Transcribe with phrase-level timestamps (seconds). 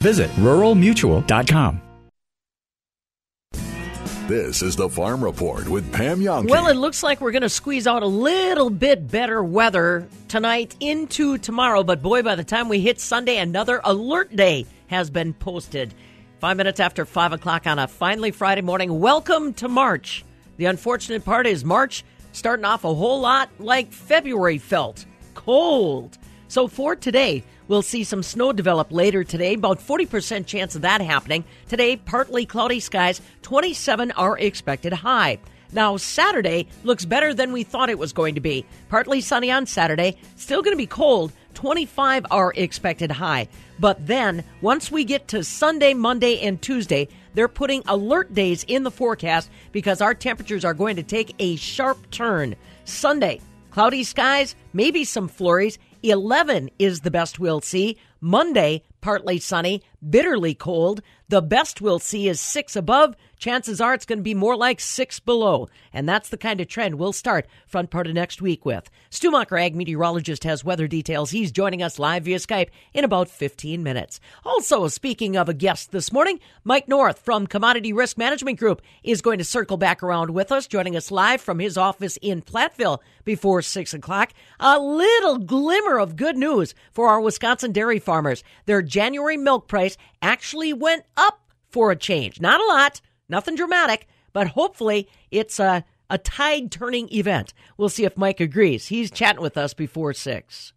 [0.00, 1.82] Visit ruralmutual.com.
[4.28, 6.46] This is the Farm Report with Pam Young.
[6.46, 10.76] Well, it looks like we're going to squeeze out a little bit better weather tonight
[10.80, 15.32] into tomorrow, but boy, by the time we hit Sunday, another alert day has been
[15.32, 15.94] posted.
[16.40, 19.00] Five minutes after five o'clock on a finally Friday morning.
[19.00, 20.24] Welcome to March.
[20.58, 26.18] The unfortunate part is March starting off a whole lot like February felt cold.
[26.48, 31.02] So for today, We'll see some snow develop later today, about 40% chance of that
[31.02, 31.44] happening.
[31.68, 35.38] Today, partly cloudy skies, 27 are expected high.
[35.70, 38.64] Now, Saturday looks better than we thought it was going to be.
[38.88, 43.48] Partly sunny on Saturday, still going to be cold, 25 are expected high.
[43.78, 48.82] But then, once we get to Sunday, Monday, and Tuesday, they're putting alert days in
[48.82, 52.56] the forecast because our temperatures are going to take a sharp turn.
[52.84, 53.40] Sunday,
[53.70, 57.96] cloudy skies, maybe some flurries, 11 is the best we'll see.
[58.20, 61.00] Monday, partly sunny, bitterly cold.
[61.28, 63.16] The best we'll see is six above.
[63.38, 65.68] Chances are it's going to be more like six below.
[65.92, 68.90] And that's the kind of trend we'll start front part of next week with.
[69.10, 71.30] Stumacher, ag meteorologist, has weather details.
[71.30, 74.20] He's joining us live via Skype in about 15 minutes.
[74.44, 79.22] Also, speaking of a guest this morning, Mike North from Commodity Risk Management Group is
[79.22, 82.98] going to circle back around with us, joining us live from his office in Platteville
[83.24, 84.32] before 6 o'clock.
[84.58, 88.42] A little glimmer of good news for our Wisconsin dairy farmers.
[88.66, 92.40] Their January milk price actually went up for a change.
[92.40, 97.52] Not a lot, nothing dramatic, but hopefully it's a, a tide turning event.
[97.76, 98.88] We'll see if Mike agrees.
[98.88, 100.72] He's chatting with us before six.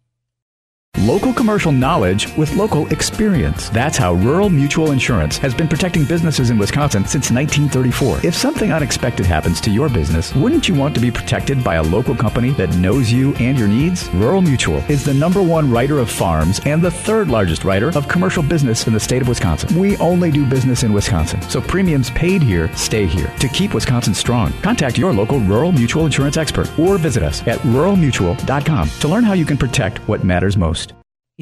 [0.98, 3.70] Local commercial knowledge with local experience.
[3.70, 8.20] That's how Rural Mutual Insurance has been protecting businesses in Wisconsin since 1934.
[8.24, 11.82] If something unexpected happens to your business, wouldn't you want to be protected by a
[11.82, 14.08] local company that knows you and your needs?
[14.10, 18.06] Rural Mutual is the number one writer of farms and the third largest writer of
[18.06, 19.76] commercial business in the state of Wisconsin.
[19.76, 23.32] We only do business in Wisconsin, so premiums paid here stay here.
[23.40, 27.58] To keep Wisconsin strong, contact your local Rural Mutual Insurance expert or visit us at
[27.60, 30.81] ruralmutual.com to learn how you can protect what matters most.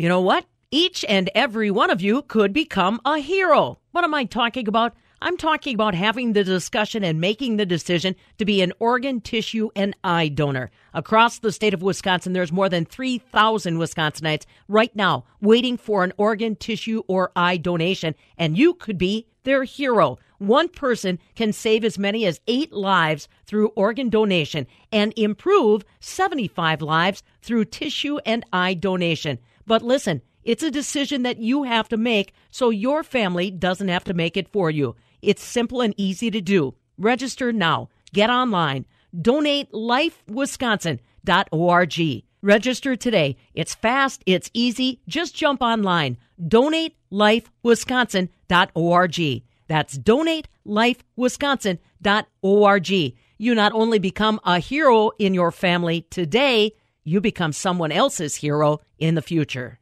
[0.00, 0.46] You know what?
[0.70, 3.80] Each and every one of you could become a hero.
[3.90, 4.94] What am I talking about?
[5.20, 9.68] I'm talking about having the discussion and making the decision to be an organ, tissue,
[9.76, 10.70] and eye donor.
[10.94, 16.14] Across the state of Wisconsin, there's more than 3,000 Wisconsinites right now waiting for an
[16.16, 20.18] organ, tissue, or eye donation, and you could be their hero.
[20.38, 26.80] One person can save as many as eight lives through organ donation and improve 75
[26.80, 29.38] lives through tissue and eye donation.
[29.70, 34.02] But listen, it's a decision that you have to make so your family doesn't have
[34.02, 34.96] to make it for you.
[35.22, 36.74] It's simple and easy to do.
[36.98, 37.88] Register now.
[38.12, 38.84] Get online.
[39.16, 42.24] Donate lifewisconsin.org.
[42.42, 43.36] Register today.
[43.54, 45.02] It's fast, it's easy.
[45.06, 46.16] Just jump online.
[46.48, 49.42] Donate lifewisconsin.org.
[49.68, 52.90] That's donate lifewisconsin.org.
[53.38, 56.72] You not only become a hero in your family today,
[57.04, 59.78] you become someone else's hero in the future.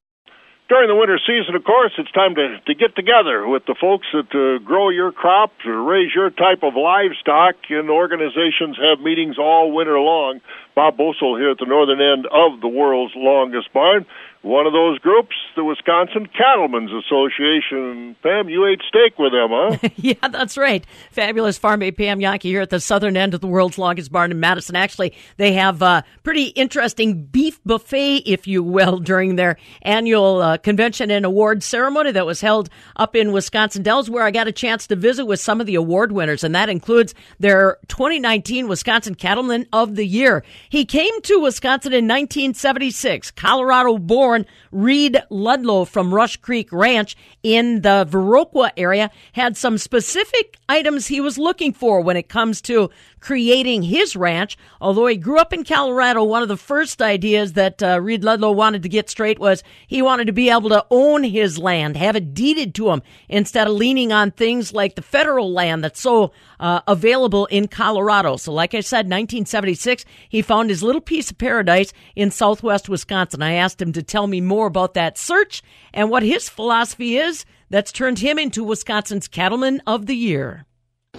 [0.69, 4.07] During the winter season, of course, it's time to, to get together with the folks
[4.13, 9.73] that uh, grow your crop, raise your type of livestock, and organizations have meetings all
[9.73, 10.41] winter long.
[10.75, 14.05] Bob Bosold here at the northern end of the world's longest barn
[14.43, 18.15] one of those groups, the Wisconsin Cattlemen's Association.
[18.23, 19.89] Pam, you ate steak with them, huh?
[19.97, 20.87] yeah, that's right.
[21.11, 24.31] Fabulous farm aide Pam Jahnke here at the southern end of the world's longest barn
[24.31, 24.77] in Madison.
[24.77, 30.57] Actually, they have a pretty interesting beef buffet, if you will, during their annual uh,
[30.57, 34.53] convention and award ceremony that was held up in Wisconsin Dells, where I got a
[34.53, 39.17] chance to visit with some of the award winners, and that includes their 2019 Wisconsin
[39.17, 40.45] Cattleman of the Year.
[40.69, 44.28] He came to Wisconsin in 1976, Colorado born
[44.71, 51.21] Reed Ludlow from Rush Creek Ranch in the Viroqua area had some specific items he
[51.21, 52.91] was looking for when it comes to
[53.21, 54.57] creating his ranch.
[54.81, 58.53] Although he grew up in Colorado, one of the first ideas that uh, Reed Ludlow
[58.53, 62.17] wanted to get straight was he wanted to be able to own his land, have
[62.17, 66.33] it deeded to him, instead of leaning on things like the federal land that's so
[66.61, 68.37] uh, available in Colorado.
[68.37, 73.43] So, like I said, 1976, he found his little piece of paradise in southwest Wisconsin.
[73.43, 75.63] I asked him to tell me more about that search
[75.93, 80.65] and what his philosophy is that's turned him into Wisconsin's Cattleman of the Year.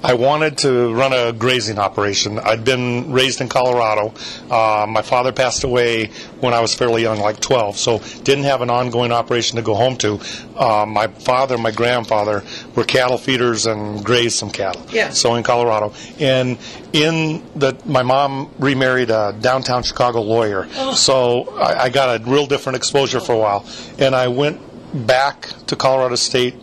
[0.03, 2.39] I wanted to run a grazing operation.
[2.39, 4.13] I'd been raised in Colorado.
[4.49, 6.07] Uh, my father passed away
[6.39, 9.75] when I was fairly young, like 12, so didn't have an ongoing operation to go
[9.75, 10.19] home to.
[10.55, 12.43] Uh, my father and my grandfather
[12.75, 14.85] were cattle feeders and grazed some cattle.
[14.91, 15.09] Yeah.
[15.09, 16.57] So in Colorado, and
[16.93, 20.93] in the my mom remarried a downtown Chicago lawyer, oh.
[20.93, 23.65] so I, I got a real different exposure for a while,
[23.97, 24.61] and I went
[25.05, 26.55] back to Colorado State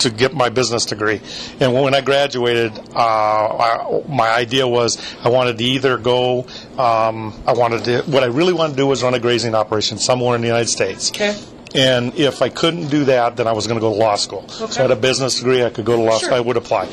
[0.00, 1.20] to get my business degree.
[1.60, 6.46] And when I graduated, uh, I, my idea was I wanted to either go,
[6.78, 9.98] um, I wanted to, what I really wanted to do was run a grazing operation
[9.98, 11.10] somewhere in the United States.
[11.10, 11.38] Okay.
[11.74, 14.48] And if I couldn't do that, then I was going to go to law school.
[14.48, 16.26] So I had a business degree, I could go to law Sure.
[16.28, 16.88] school, I would apply.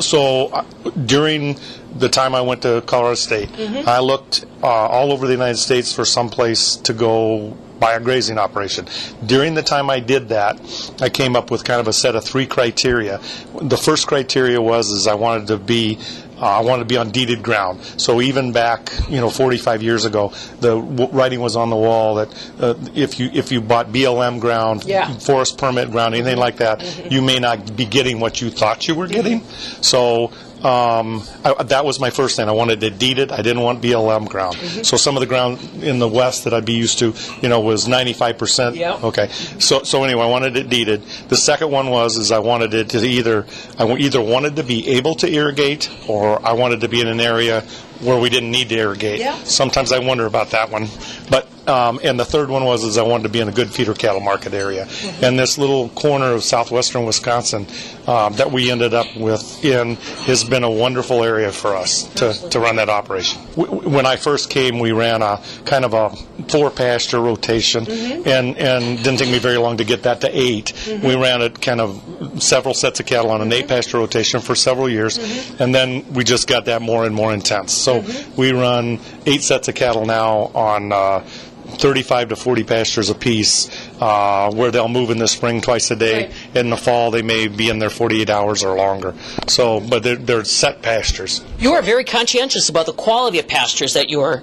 [0.00, 0.64] So uh,
[1.06, 1.58] during
[1.96, 3.88] the time I went to Colorado State, Mm-hmm.
[3.88, 8.00] I looked uh, all over the United States for some place to go buy a
[8.00, 8.86] grazing operation.
[9.26, 10.58] During the time I did that,
[11.00, 13.20] I came up with kind of a set of three criteria.
[13.60, 15.98] The first criteria was is I wanted to be
[16.40, 17.80] uh, I wanted to be on deeded ground.
[17.96, 22.16] So even back, you know, 45 years ago, the w- writing was on the wall
[22.16, 22.28] that
[22.60, 25.12] uh, if you if you bought BLM ground, Yeah.
[25.18, 28.94] forest permit ground, anything like that, you may not be getting what you thought you
[28.94, 29.44] were getting.
[29.80, 30.30] So
[30.64, 32.48] um, I, that was my first thing.
[32.48, 33.30] I wanted to deed it.
[33.30, 34.56] I didn't want BLM ground.
[34.56, 37.60] So some of the ground in the west that I'd be used to, you know,
[37.60, 38.76] was 95 percent.
[38.76, 39.04] Yep.
[39.04, 39.28] Okay.
[39.58, 41.02] So so anyway, I wanted it deeded.
[41.28, 43.46] The second one was is I wanted it to either
[43.78, 47.20] I either wanted to be able to irrigate or I wanted to be in an
[47.20, 47.64] area
[48.04, 49.20] where we didn't need to irrigate.
[49.20, 49.36] Yeah.
[49.44, 50.88] Sometimes I wonder about that one,
[51.30, 53.70] but um, and the third one was is I wanted to be in a good
[53.70, 54.84] feeder cattle market area.
[54.84, 55.24] Mm-hmm.
[55.24, 57.66] And this little corner of southwestern Wisconsin
[58.06, 59.96] um, that we ended up with in
[60.26, 63.40] has been a wonderful area for us to, to run that operation.
[63.56, 66.10] When I first came, we ran a kind of a
[66.48, 68.28] four pasture rotation, mm-hmm.
[68.28, 71.06] and and didn't take me very long to get that to 8 mm-hmm.
[71.06, 74.54] We ran it kind of several sets of cattle on an eight pasture rotation for
[74.54, 75.18] several years,
[75.60, 77.72] and then we just got that more and more intense.
[77.72, 77.93] So
[78.36, 80.92] we run eight sets of cattle now on.
[80.92, 81.28] Uh,
[81.64, 83.68] 35 to 40 pastures apiece,
[84.00, 86.26] uh, where they'll move in the spring twice a day.
[86.26, 86.56] Right.
[86.56, 89.14] In the fall, they may be in there 48 hours or longer.
[89.48, 91.42] So, but they're, they're set pastures.
[91.58, 94.42] You are very conscientious about the quality of pastures that you are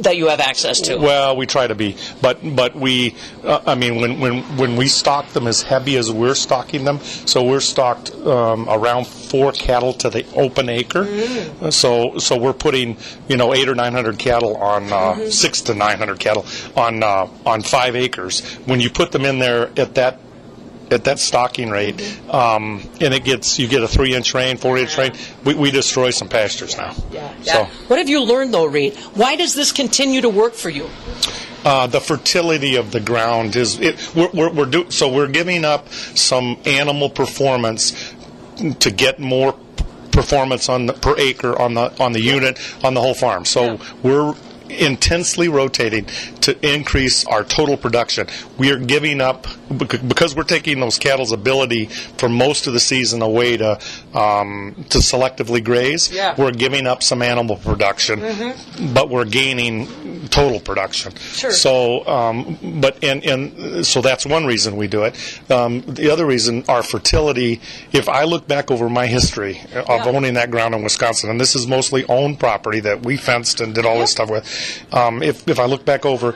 [0.00, 0.96] that you have access to.
[0.96, 3.14] Well, we try to be, but but we,
[3.44, 7.00] uh, I mean, when when when we stock them as heavy as we're stocking them,
[7.00, 11.04] so we're stocked um, around four cattle to the open acre.
[11.04, 11.72] Mm.
[11.72, 12.96] So so we're putting
[13.28, 15.30] you know eight or nine hundred cattle on uh, Mm-hmm.
[15.30, 16.44] six to nine hundred cattle
[16.76, 18.40] on uh, on five acres.
[18.66, 20.18] When you put them in there at that
[20.90, 24.78] at that stocking rate, um, and it gets you get a three inch rain, four
[24.78, 25.12] inch rain,
[25.44, 26.94] we, we destroy some pastures now.
[27.10, 27.52] Yeah, yeah.
[27.52, 27.64] So.
[27.88, 28.96] What have you learned, though, Reed?
[29.14, 30.88] Why does this continue to work for you?
[31.64, 35.64] Uh, the fertility of the ground is it, we're, we're, we're do, so we're giving
[35.64, 38.14] up some animal performance
[38.78, 39.58] to get more
[40.12, 43.44] performance on the, per acre on the on the unit on the whole farm.
[43.44, 44.34] So we're
[44.68, 46.06] intensely rotating
[46.42, 48.26] to increase our total production.
[48.56, 53.22] We are giving up because we're taking those cattle's ability for most of the season
[53.22, 53.72] away to
[54.14, 56.10] um, to selectively graze.
[56.12, 56.34] Yeah.
[56.36, 58.20] We're giving up some animal production,
[58.94, 61.14] but we're gaining total production.
[61.16, 61.50] Sure.
[61.50, 65.14] So, um, but and and so that's one reason we do it.
[65.50, 67.60] Um, the other reason, our fertility.
[67.92, 70.04] If I look back over my history of Yeah.
[70.06, 73.74] owning that ground in Wisconsin, and this is mostly owned property that we fenced and
[73.74, 74.44] did all this stuff with.
[74.92, 76.34] Um, if if I look back over,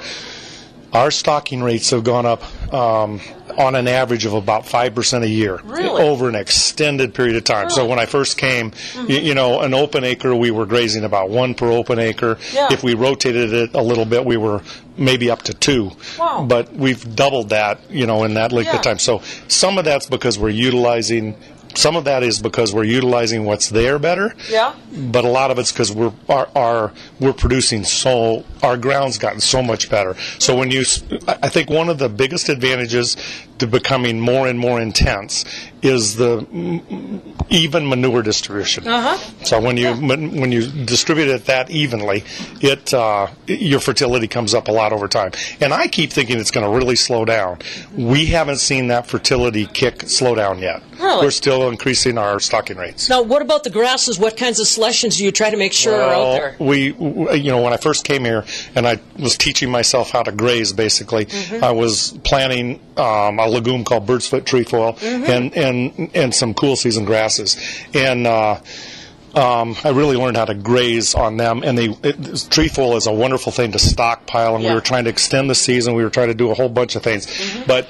[0.93, 2.43] our stocking rates have gone up
[2.73, 3.21] um,
[3.57, 5.89] on an average of about five percent a year Really?
[6.03, 7.71] over an extended period of time.
[7.71, 9.07] So when I first came, Mm-hmm.
[9.09, 12.37] y- you know, an open acre we were grazing about one per open acre.
[12.53, 12.69] Yeah.
[12.73, 14.63] If we rotated it a little bit, we were
[14.97, 15.93] maybe up to two.
[16.19, 16.45] Wow.
[16.49, 18.77] But we've doubled that, you know, in that length Yeah.
[18.77, 18.99] of time.
[18.99, 21.35] So some of that's because we're utilizing.
[21.75, 24.75] Some of that is because we're utilizing what's there better Yeah.
[24.93, 29.41] but a lot of it's because we're our, our we're producing so our ground's gotten
[29.41, 30.15] so much better.
[30.39, 30.85] So when you,
[31.27, 33.17] I think one of the biggest advantages
[33.63, 35.45] to becoming more and more intense
[35.83, 36.47] is the
[37.49, 38.87] even manure distribution.
[38.87, 39.17] Uh-huh.
[39.45, 42.25] So when you when when you distribute it that evenly,
[42.61, 45.33] it uh, your fertility comes up a lot over time.
[45.61, 47.59] And I keep thinking it's going to really slow down.
[47.97, 50.83] We haven't seen that fertility kick slow down yet.
[50.99, 51.27] Really?
[51.27, 53.09] We're still increasing our stocking rates.
[53.09, 54.21] Now, what about the grasses?
[54.21, 56.57] What kinds of selections do you try to make sure are out Well, there?
[56.61, 56.79] We,
[57.41, 58.45] you know, when I first came here
[58.77, 61.65] and I was teaching myself how to graze, basically, Mm-hmm.
[61.65, 65.25] I was planting um, a legume called bird's foot trefoil Mm-hmm.
[65.31, 67.57] and, and and some cool season grasses,
[67.95, 68.27] and.
[68.27, 68.59] Uh,
[69.35, 73.13] um, I really learned how to graze on them, and they it, trefoil is a
[73.15, 74.57] wonderful thing to stockpile.
[74.57, 74.71] And Yeah.
[74.71, 75.95] we were trying to extend the season.
[75.95, 77.63] We were trying to do a whole bunch of things, Mm-hmm.
[77.67, 77.89] but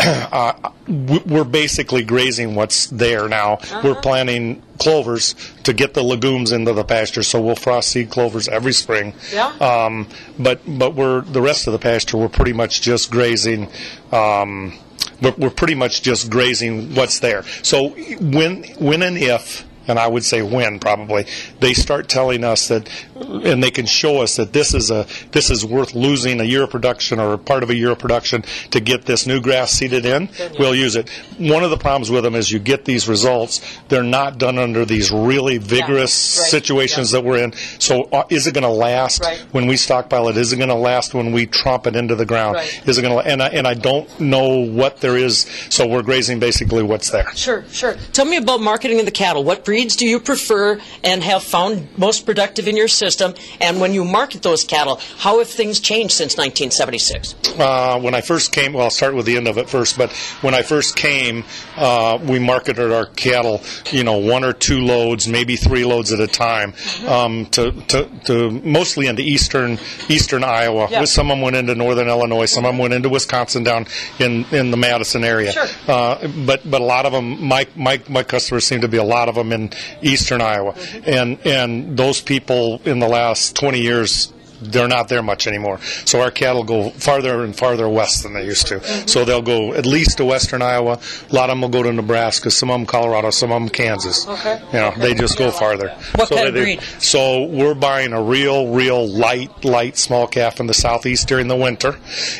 [0.32, 3.54] uh, we- we're basically grazing what's there now.
[3.54, 3.80] Uh-huh.
[3.84, 8.48] We're planting clovers to get the legumes into the pasture, so we'll frost seed clovers
[8.48, 9.14] every spring.
[9.32, 9.48] Yeah.
[9.60, 13.68] Um, but but we're the rest of the pasture we're pretty much just grazing.
[14.10, 14.78] Um,
[15.20, 17.42] we're, we're pretty much just grazing what's there.
[17.62, 17.90] So
[18.20, 21.26] when when and if and I would say when probably
[21.60, 25.50] they start telling us that, and they can show us that this is a this
[25.50, 28.80] is worth losing a year of production or part of a year of production to
[28.80, 31.08] get this new grass seeded in, we'll use it.
[31.38, 34.84] One of the problems with them is you get these results, they're not done under
[34.84, 36.50] these really vigorous Yeah, right.
[36.50, 37.52] situations that we're in.
[37.78, 39.38] So uh, is it going to last Right.
[39.52, 40.36] when we stockpile it?
[40.36, 42.54] Is it going to last when we tromp it into the ground?
[42.56, 42.88] Right.
[42.88, 43.30] Is it going to?
[43.30, 45.46] And I, and I don't know what there is.
[45.70, 47.30] So we're grazing basically what's there.
[47.34, 47.96] Sure, sure.
[48.12, 49.44] Tell me about marketing of the cattle.
[49.44, 53.34] What breeds do you prefer and have found most productive in your system?
[53.60, 57.58] And when you market those cattle, how have things changed since 1976?
[57.58, 59.96] Uh, when I first came, well, I'll start with the end of it first.
[59.96, 61.44] But when I first came,
[61.76, 66.20] uh, we marketed our cattle, you know, one or two loads, maybe three loads at
[66.20, 66.74] a time,
[67.06, 70.88] um, to, to, to mostly into eastern eastern Iowa.
[70.90, 71.04] Yeah.
[71.04, 72.46] Some of them went into northern Illinois.
[72.46, 73.86] Some of them went into Wisconsin down
[74.18, 75.52] in, in the Madison area.
[75.52, 75.66] Sure.
[75.88, 79.04] Uh, but but a lot of them, my, my my customers seem to be a
[79.04, 79.59] lot of them in
[80.02, 80.74] eastern Iowa,
[81.06, 85.80] and and those people in the last 20 years they're not there much anymore.
[86.04, 89.08] So our cattle go farther and farther west than they used to.
[89.08, 91.00] So they'll go at least to western Iowa.
[91.30, 92.50] A lot of them will go to Nebraska.
[92.50, 93.30] Some of them Colorado.
[93.30, 94.26] Some of them Kansas.
[94.28, 94.60] Okay.
[94.72, 95.88] You know, they just go farther.
[96.14, 96.82] What so kind of breed?
[96.98, 101.56] So we're buying a real, real light, light small calf in the southeast during the
[101.56, 101.98] winter,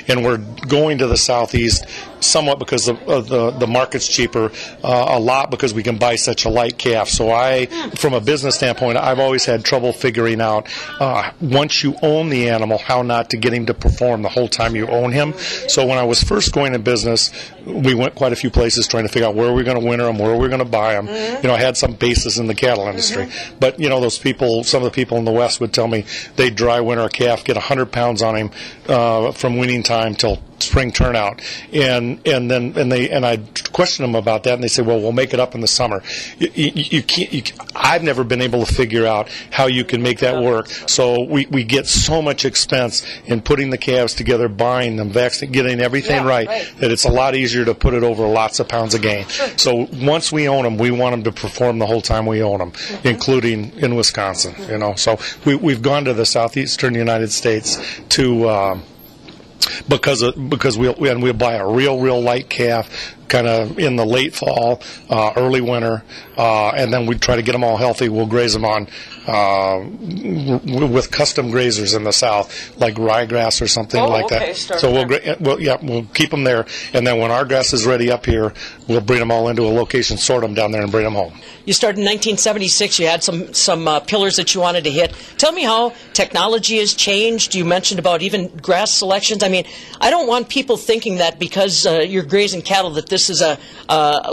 [0.09, 1.87] and we're going to the southeast
[2.21, 6.45] somewhat because of the the market's cheaper, uh, a lot because we can buy such
[6.45, 7.09] a light calf.
[7.09, 10.69] So I, from a business standpoint, I've always had trouble figuring out
[11.01, 14.49] uh, once you own the animal how not to get him to perform the whole
[14.49, 15.35] time you own him.
[15.69, 17.31] So when I was first going in business,
[17.67, 20.05] we went quite a few places trying to figure out where we're going to winter
[20.05, 21.07] them, where we're going to buy them.
[21.07, 24.65] You know, I had some bases in the cattle industry, but you know, those people,
[24.65, 26.05] some of the people in the West would tell me
[26.37, 28.51] they dry winter a calf, get 100 pounds on him
[28.89, 31.41] uh, from weaning time till spring turnout,
[31.73, 33.39] and and then and they and I
[33.73, 36.03] questioned them about that, and they said, well, we'll make it up in the summer.
[36.39, 37.33] You, you, you can't.
[37.33, 37.43] You,
[37.75, 40.69] I've never been able to figure out how you can make that work.
[40.69, 45.53] So we, we get so much expense in putting the calves together, buying them, vaccinating,
[45.53, 46.73] getting everything Yeah, right, right.
[46.79, 49.27] that it's a lot easier to put it over lots of pounds of gain.
[49.57, 52.59] So once we own them, we want them to perform the whole time we own
[52.59, 53.09] them, Mm-hmm.
[53.09, 54.55] including in Wisconsin.
[54.69, 57.79] You know, so we, we've gone to the southeastern United States
[58.11, 58.49] to.
[58.49, 58.83] Um,
[59.89, 62.89] because of, because we'll we, and we'll buy a real real light calf
[63.31, 66.03] kind of in the late fall, uh, early winter,
[66.37, 68.09] uh, and then we try to get them all healthy.
[68.11, 68.89] We'll graze them on
[69.27, 74.39] uh, w- with custom grazers in the south, like ryegrass or something Oh, like okay,
[74.49, 74.57] that.
[74.57, 75.37] start So we'll, there.
[75.37, 78.27] gra- well, yeah, we'll keep them there, and then when our grass is ready up
[78.27, 78.53] here,
[78.89, 81.33] we'll bring them all into a location, sort them down there, and bring them home.
[81.67, 82.99] You started in 1976.
[82.99, 85.15] You had some some uh, pillars that you wanted to hit.
[85.39, 87.55] Tell me how technology has changed.
[87.55, 89.43] You mentioned about even grass selections.
[89.43, 89.67] I mean,
[90.01, 93.59] I don't want people thinking that because uh, you're grazing cattle that this is a,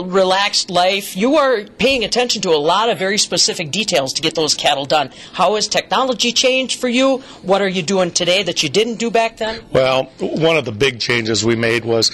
[0.03, 1.17] relaxed life.
[1.17, 4.85] You are paying attention to a lot of very specific details to get those cattle
[4.85, 5.09] done.
[5.33, 7.17] How has technology changed for you?
[7.41, 9.63] What are you doing today that you didn't do back then?
[9.71, 12.11] Well, one of the big changes we made was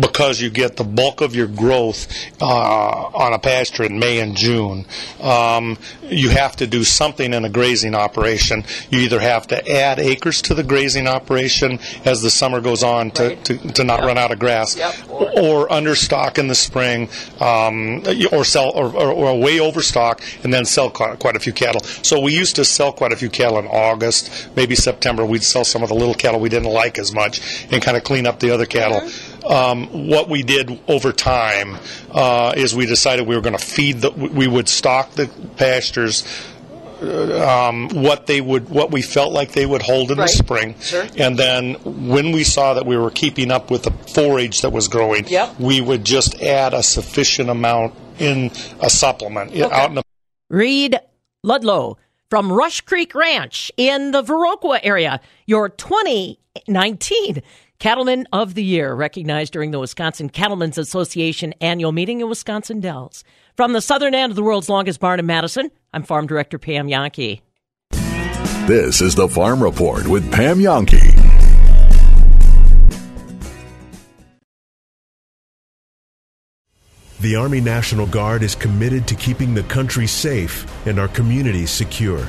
[0.00, 2.06] because you get the bulk of your growth
[2.40, 4.86] uh, on a pasture in May and June,
[5.20, 8.64] um, you have to do something in a grazing operation.
[8.90, 13.10] You either have to add acres to the grazing operation as the summer goes on
[13.12, 13.44] to, Right.
[13.44, 14.06] to, to not Yep.
[14.06, 14.94] run out of grass, Yep.
[15.08, 17.08] or understock in the spring,
[17.40, 21.52] um, or sell or, or, or way overstock and then sell quite, quite a few
[21.52, 21.80] cattle.
[21.82, 25.24] So we used to sell quite a few cattle in August, maybe September.
[25.24, 28.04] We'd sell some of the little cattle we didn't like as much and kind of
[28.04, 29.08] clean up the other cattle.
[29.48, 31.78] Um, what we did over time
[32.12, 36.24] uh, is we decided we were going to feed the, we would stock the pastures
[37.02, 40.28] um, what they would, what we felt like they would hold in Right.
[40.30, 41.06] the spring, Sure.
[41.16, 44.88] and then when we saw that we were keeping up with the forage that was
[44.88, 45.60] growing, Yep.
[45.60, 48.50] we would just add a sufficient amount in
[48.80, 50.02] a supplement out in the
[50.50, 50.98] Reed
[51.44, 51.98] Ludlow
[52.30, 57.42] from Rush Creek Ranch in the Viroqua area, your 2019
[57.78, 63.22] Cattleman of the Year, recognized during the Wisconsin Cattlemen's Association annual meeting in Wisconsin Dells.
[63.58, 66.86] From the southern end of the world's longest barn in Madison, I'm Farm Director Pam
[66.86, 67.40] Jahnke.
[68.68, 71.02] This is the Farm Report with Pam Jahnke.
[77.18, 82.28] The Army National Guard is committed to keeping the country safe and our communities secure.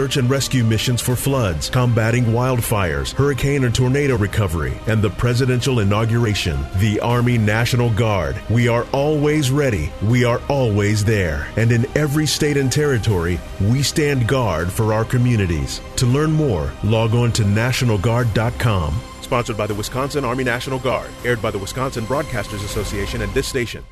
[0.00, 6.58] and rescue missions for floods, combating wildfires, hurricane and tornado recovery, and the presidential inauguration.
[6.76, 8.40] The Army National Guard.
[8.48, 9.92] We are always ready.
[10.02, 11.48] We are always there.
[11.56, 15.80] And in every state and territory, we stand guard for our communities.
[15.96, 19.00] To learn more, log on to NationalGuard.com.
[19.20, 23.46] Sponsored by the Wisconsin Army National Guard, aired by the Wisconsin Broadcasters Association and this
[23.46, 23.84] station.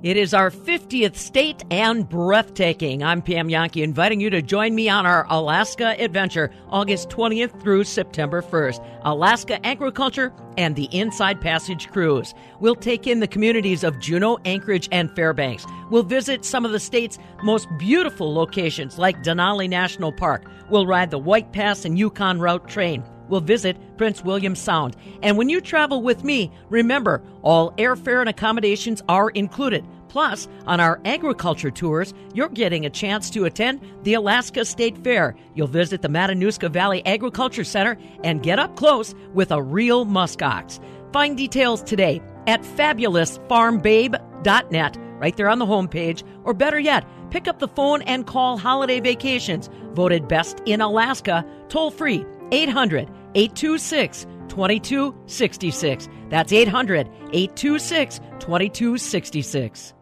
[0.00, 3.02] It is our 50th state and breathtaking.
[3.02, 7.82] I'm Pam Jahnke, inviting you to join me on our Alaska adventure August 20th through
[7.82, 9.00] September 1st.
[9.02, 12.32] Alaska Agriculture and the Inside Passage Cruise.
[12.60, 15.66] We'll take in the communities of Juneau, Anchorage, and Fairbanks.
[15.90, 20.48] We'll visit some of the state's most beautiful locations like Denali National Park.
[20.70, 24.96] We'll ride the White Pass and Yukon Route train will visit Prince William Sound.
[25.22, 29.84] And when you travel with me, remember all airfare and accommodations are included.
[30.08, 35.36] Plus, on our agriculture tours, you're getting a chance to attend the Alaska State Fair.
[35.54, 40.80] You'll visit the Matanuska Valley Agriculture Center and get up close with a real muskox.
[41.12, 47.58] Find details today at fabulousfarmbabe.net, right there on the homepage, or better yet, pick up
[47.58, 56.08] the phone and call Holiday Vacations, voted best in Alaska, toll free 800 826 2266.
[56.30, 59.94] That's 800 826 2266.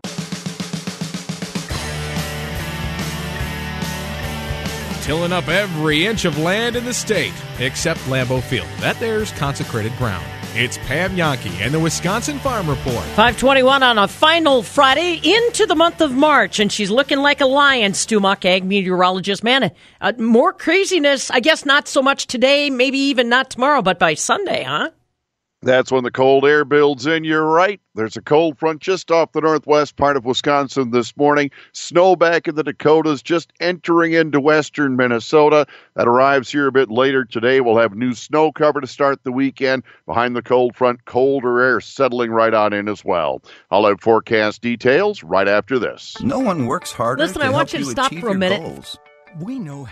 [5.03, 8.67] Tilling up every inch of land in the state except Lambeau Field.
[8.81, 10.27] That there's consecrated ground.
[10.59, 13.05] It's Pam Jahnke and the Wisconsin Farm Report.
[13.09, 17.47] 521 on a final Friday into the month of March, and she's looking like a
[17.47, 19.45] lion, Stu Muck, ag meteorologist.
[19.45, 19.71] Man,
[20.01, 24.15] uh, more craziness, I guess not so much today, maybe even not tomorrow, but by
[24.15, 24.89] Sunday, huh?
[25.67, 27.25] That's when the cold air builds in.
[27.25, 27.81] You're right.
[27.97, 31.51] There's a cold front just off the northwest part of Wisconsin this morning.
[31.73, 35.67] Snow back in the Dakotas, just entering into western Minnesota.
[35.97, 37.61] That arrives here a bit later today.
[37.61, 39.83] We'll have new snow cover to start the weekend.
[40.07, 43.43] Behind the cold front, colder air settling right on in as well.
[43.73, 46.17] I'll have forecast details right after this.
[46.21, 47.25] No one works harder.
[47.25, 48.63] Listen, to I want help you to stop for a minute.
[48.63, 48.97] Goals.
[49.41, 49.89] We know.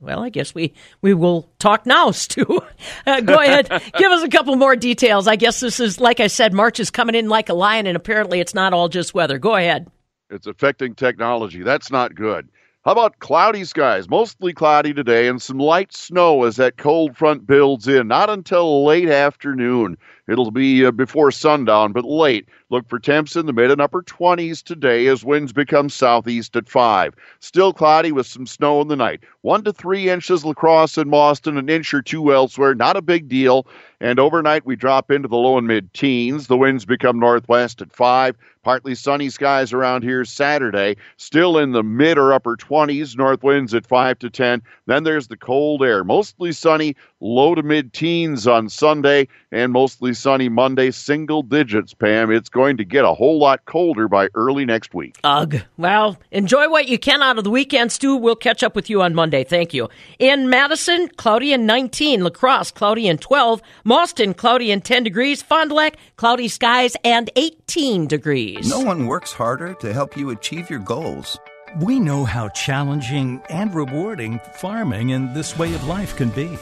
[0.00, 2.60] Well, I guess we, we will talk now, Stu.
[3.06, 3.68] Uh, go ahead.
[3.96, 5.26] Give us a couple more details.
[5.26, 7.96] I guess this is, like I said, March is coming in like a lion, and
[7.96, 9.38] apparently it's not all just weather.
[9.38, 9.90] Go ahead.
[10.30, 11.62] It's affecting technology.
[11.62, 12.48] That's not good.
[12.82, 14.08] How about cloudy skies?
[14.08, 18.08] Mostly cloudy today and some light snow as that cold front builds in.
[18.08, 19.98] Not until late afternoon.
[20.30, 22.48] It'll be uh, before sundown, but late.
[22.70, 26.68] Look for temps in the mid and upper 20s today as winds become southeast at
[26.68, 27.14] 5.
[27.40, 29.20] Still cloudy with some snow in the night.
[29.40, 32.76] 1 to 3 inches La Crosse in Mauston, an inch or two elsewhere.
[32.76, 33.66] Not a big deal.
[34.00, 36.46] And overnight we drop into the low and mid teens.
[36.46, 38.36] The winds become northwest at 5.
[38.62, 40.96] Partly sunny skies around here Saturday.
[41.16, 43.16] Still in the mid or upper 20s.
[43.16, 44.62] North winds at 5 to 10.
[44.86, 46.04] Then there's the cold air.
[46.04, 52.30] Mostly sunny, low to mid teens on Sunday, and mostly sunny Monday, single digits, Pam.
[52.30, 55.18] It's going to get a whole lot colder by early next week.
[55.24, 55.62] Ugh.
[55.76, 58.16] Well, enjoy what you can out of the weekend, Stu.
[58.16, 59.44] We'll catch up with you on Monday.
[59.44, 59.88] Thank you.
[60.18, 62.22] In Madison, cloudy and 19.
[62.22, 63.62] La Crosse, cloudy and 12.
[63.84, 65.42] Mauston, cloudy and 10 degrees.
[65.42, 68.68] Fond du Lac, cloudy skies and 18 degrees.
[68.68, 71.38] No one works harder to help you achieve your goals.
[71.78, 76.58] We know how challenging and rewarding farming and this way of life can be.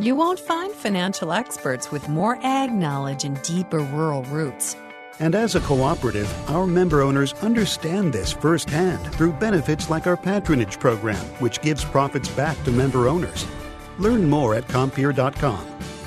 [0.00, 4.74] You won't find financial experts with more ag knowledge and deeper rural roots.
[5.18, 10.80] And as a cooperative, our member owners understand this firsthand through benefits like our patronage
[10.80, 13.46] program, which gives profits back to member owners.
[13.98, 15.66] Learn more at Compeer.com.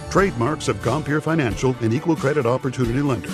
[0.09, 3.29] Trademarks of Compeer Financial, an equal credit opportunity lender.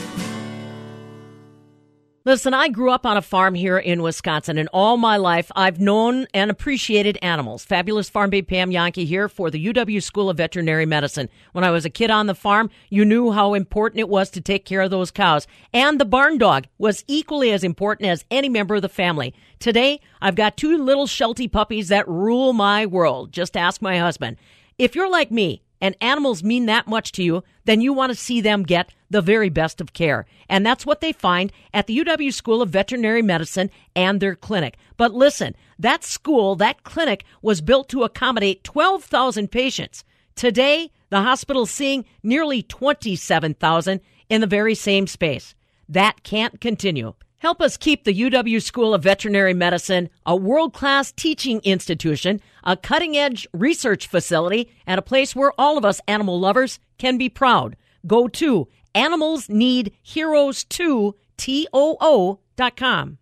[2.29, 5.79] Listen, I grew up on a farm here in Wisconsin, and all my life I've
[5.79, 7.65] known and appreciated animals.
[7.65, 11.27] Fabulous Farm Babe Pam Jahnke here for the UW School of Veterinary Medicine.
[11.53, 14.41] When I was a kid on the farm, you knew how important it was to
[14.41, 15.47] take care of those cows.
[15.73, 19.33] And the barn dog was equally as important as any member of the family.
[19.57, 23.31] Today, I've got two little Sheltie puppies that rule my world.
[23.31, 24.37] Just ask my husband.
[24.77, 28.15] If you're like me, and animals mean that much to you, then you want to
[28.15, 30.25] see them get the very best of care.
[30.47, 34.77] And that's what they find at the UW School of Veterinary Medicine and their clinic.
[34.97, 40.03] But listen, that school, that clinic was built to accommodate 12,000 patients.
[40.35, 45.55] Today, the hospital's seeing nearly 27,000 in the very same space.
[45.87, 47.13] That can't continue.
[47.39, 52.75] Help us keep the UW School of Veterinary Medicine a world class teaching institution, a
[52.75, 57.29] cutting edge research facility, and a place where all of us animal lovers can be
[57.29, 57.77] proud.
[58.05, 63.17] Go to Animals Need Heroes 2 TOO.com.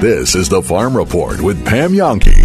[0.00, 2.43] This is the Farm Report with Pam Jahnke.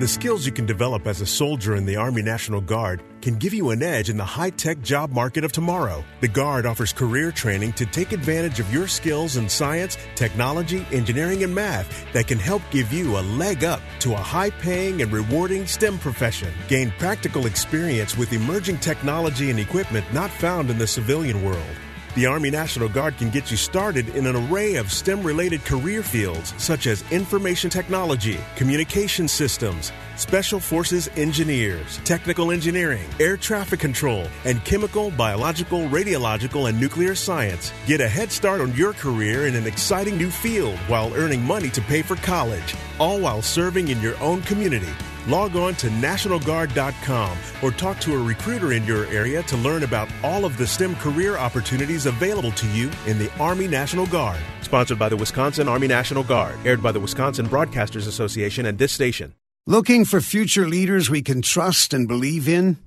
[0.00, 3.52] The skills you can develop as a soldier in the Army National Guard can give
[3.52, 6.02] you an edge in the high tech job market of tomorrow.
[6.22, 11.44] The Guard offers career training to take advantage of your skills in science, technology, engineering,
[11.44, 15.12] and math that can help give you a leg up to a high paying and
[15.12, 16.50] rewarding STEM profession.
[16.66, 21.76] Gain practical experience with emerging technology and equipment not found in the civilian world.
[22.16, 26.02] The Army National Guard can get you started in an array of STEM related career
[26.02, 34.26] fields such as information technology, communication systems, special forces engineers, technical engineering, air traffic control,
[34.44, 37.72] and chemical, biological, radiological, and nuclear science.
[37.86, 41.70] Get a head start on your career in an exciting new field while earning money
[41.70, 44.90] to pay for college, all while serving in your own community.
[45.26, 50.08] Log on to NationalGuard.com or talk to a recruiter in your area to learn about
[50.22, 54.40] all of the STEM career opportunities available to you in the Army National Guard.
[54.62, 58.92] Sponsored by the Wisconsin Army National Guard, aired by the Wisconsin Broadcasters Association and this
[58.92, 59.34] station.
[59.66, 62.78] Looking for future leaders we can trust and believe in?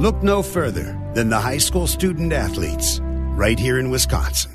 [0.00, 4.52] Look no further than the high school student athletes right here in Wisconsin.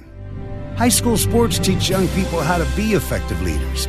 [0.76, 3.88] High school sports teach young people how to be effective leaders.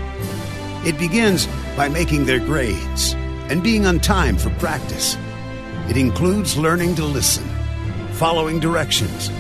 [0.85, 3.15] It begins by making their grades
[3.49, 5.17] and being on time for practice.
[5.89, 7.49] It includes learning to listen,
[8.15, 9.31] following directions,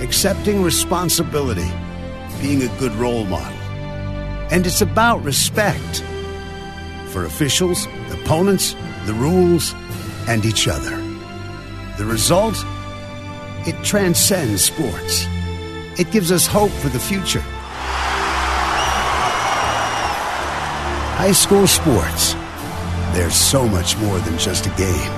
[0.00, 1.70] accepting responsibility,
[2.40, 3.58] being a good role model.
[4.50, 6.02] And it's about respect
[7.08, 8.74] for officials, opponents,
[9.04, 9.74] the rules,
[10.26, 10.96] and each other.
[11.98, 12.56] The result?
[13.66, 15.26] It transcends sports.
[15.98, 17.44] It gives us hope for the future.
[21.18, 22.34] High school sports.
[23.12, 25.10] There's so much more than just a game.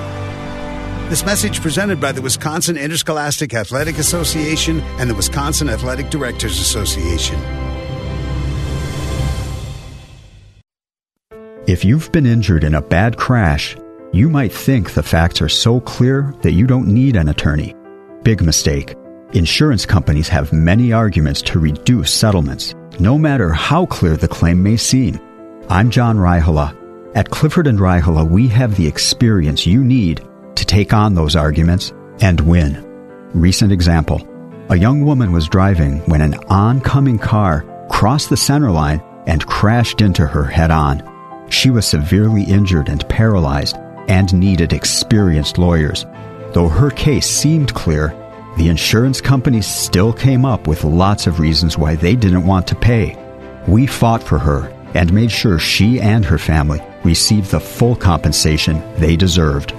[1.11, 7.39] This message presented by the Wisconsin Interscholastic Athletic Association and the Wisconsin Athletic Directors Association.
[11.67, 13.77] If you've been injured in a bad crash,
[14.11, 17.75] you might think the facts are so clear that you don't need an attorney.
[18.23, 18.95] Big mistake.
[19.33, 24.77] Insurance companies have many arguments to reduce settlements, no matter how clear the claim may
[24.77, 25.19] seem.
[25.71, 26.75] I'm John Raihala.
[27.15, 30.21] At Clifford and Raihala, we have the experience you need
[30.55, 32.83] to take on those arguments and win.
[33.33, 34.27] Recent example.
[34.67, 40.01] A young woman was driving when an oncoming car crossed the center line and crashed
[40.01, 41.47] into her head on.
[41.49, 43.77] She was severely injured and paralyzed
[44.09, 46.05] and needed experienced lawyers.
[46.51, 48.09] Though her case seemed clear,
[48.57, 52.75] the insurance companies still came up with lots of reasons why they didn't want to
[52.75, 53.15] pay.
[53.69, 58.81] We fought for her and made sure she and her family received the full compensation
[58.97, 59.73] they deserved.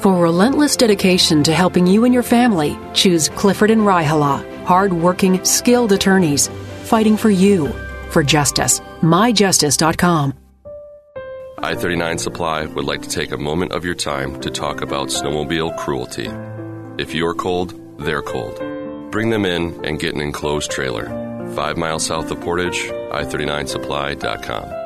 [0.00, 5.92] For relentless dedication to helping you and your family, choose Clifford and Raihala, hard-working, skilled
[5.92, 6.48] attorneys
[6.84, 7.72] fighting for you
[8.10, 8.80] for justice.
[9.00, 10.34] myjustice.com.
[11.58, 15.08] I 39 Supply would like to take a moment of your time to talk about
[15.08, 16.28] snowmobile cruelty.
[17.02, 18.60] If you're cold, they're cold.
[19.10, 21.33] Bring them in and get an enclosed trailer.
[21.54, 24.84] Five miles south of Portage, i39supply.com.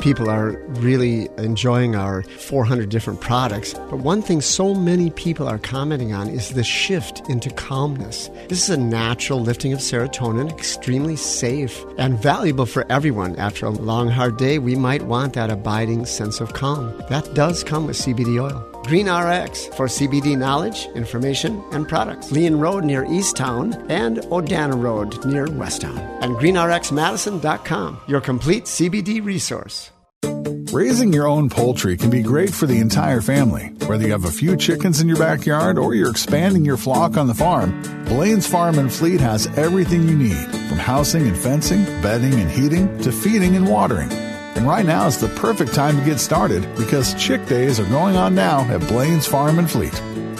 [0.00, 3.74] People are really enjoying our 400 different products.
[3.74, 8.28] But one thing so many people are commenting on is the shift into calmness.
[8.48, 13.36] This is a natural lifting of serotonin, extremely safe and valuable for everyone.
[13.36, 16.92] After a long, hard day, we might want that abiding sense of calm.
[17.08, 18.71] That does come with CBD oil.
[18.84, 22.32] Green RX for CBD knowledge, information, and products.
[22.32, 25.98] Leon Road near East Towne and Odana Road near West Towne.
[26.20, 29.90] And greenrxmadison.com, your complete CBD resource.
[30.72, 33.66] Raising your own poultry can be great for the entire family.
[33.86, 37.26] Whether you have a few chickens in your backyard or you're expanding your flock on
[37.26, 42.32] the farm, Blain's Farm and Fleet has everything you need from housing and fencing, bedding
[42.32, 44.08] and heating, to feeding and watering.
[44.54, 48.16] And right now is the perfect time to get started because chick days are going
[48.16, 49.94] on now at Blain's Farm and Fleet.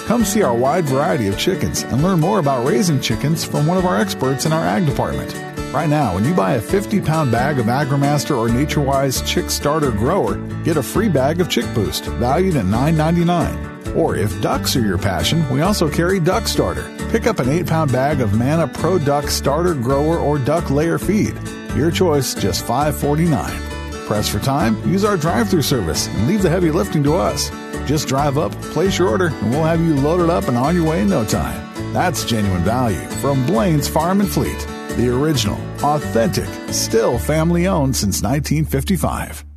[0.06, 3.78] Come see our wide variety of chickens and learn more about raising chickens from one
[3.78, 5.32] of our experts in our ag department.
[5.72, 9.90] Right now, when you buy a 50 pound bag of AgriMaster or NatureWise Chick Starter
[9.90, 13.96] Grower, get a free bag of Chick Boost, valued at $9.99.
[13.96, 16.94] Or if ducks are your passion, we also carry Duck Starter.
[17.10, 20.98] Pick up an 8 pound bag of Manna Pro Duck Starter Grower or Duck Layer
[20.98, 21.34] Feed.
[21.74, 23.71] Your choice, just $5.49.
[24.06, 27.50] Press for time, use our drive through service, and leave the heavy lifting to us.
[27.86, 30.88] Just drive up, place your order, and we'll have you loaded up and on your
[30.88, 31.92] way in no time.
[31.92, 34.58] That's genuine value from Blain's Farm and Fleet.
[34.96, 39.51] The original, authentic, still family owned since 1955.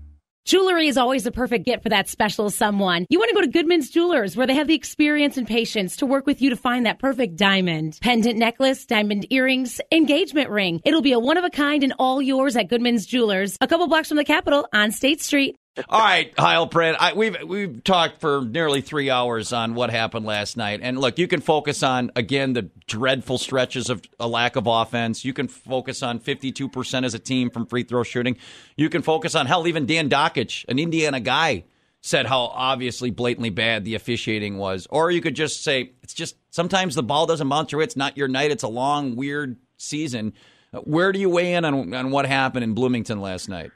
[0.45, 3.07] Jewelry is always the perfect gift for that special someone.
[3.09, 6.05] You want to go to Goodman's Jewelers, where they have the experience and patience to
[6.05, 7.97] work with you to find that perfect diamond.
[7.99, 10.81] Pendant necklace, diamond earrings, engagement ring.
[10.85, 13.87] It'll be a one of a kind and all yours at Goodman's Jewelers, a couple
[13.87, 15.55] blocks from the Capitol on State Street.
[15.89, 20.55] All right, Heilprin, I, we've we've talked for nearly three hours on what happened last
[20.55, 24.67] night, and look, you can focus on again the dreadful stretches of a lack of
[24.67, 25.25] offense.
[25.25, 28.37] You can focus on fifty-two percent as a team from free throw shooting.
[28.77, 31.65] You can focus on hell, even Dan Dakich, an Indiana guy,
[31.99, 36.37] said how obviously blatantly bad the officiating was, or you could just say it's just
[36.51, 37.83] sometimes the ball doesn't bounce your way.
[37.83, 38.51] It's not your night.
[38.51, 40.33] It's a long, weird season.
[40.71, 43.71] Where do you weigh in on, on what happened in Bloomington last night?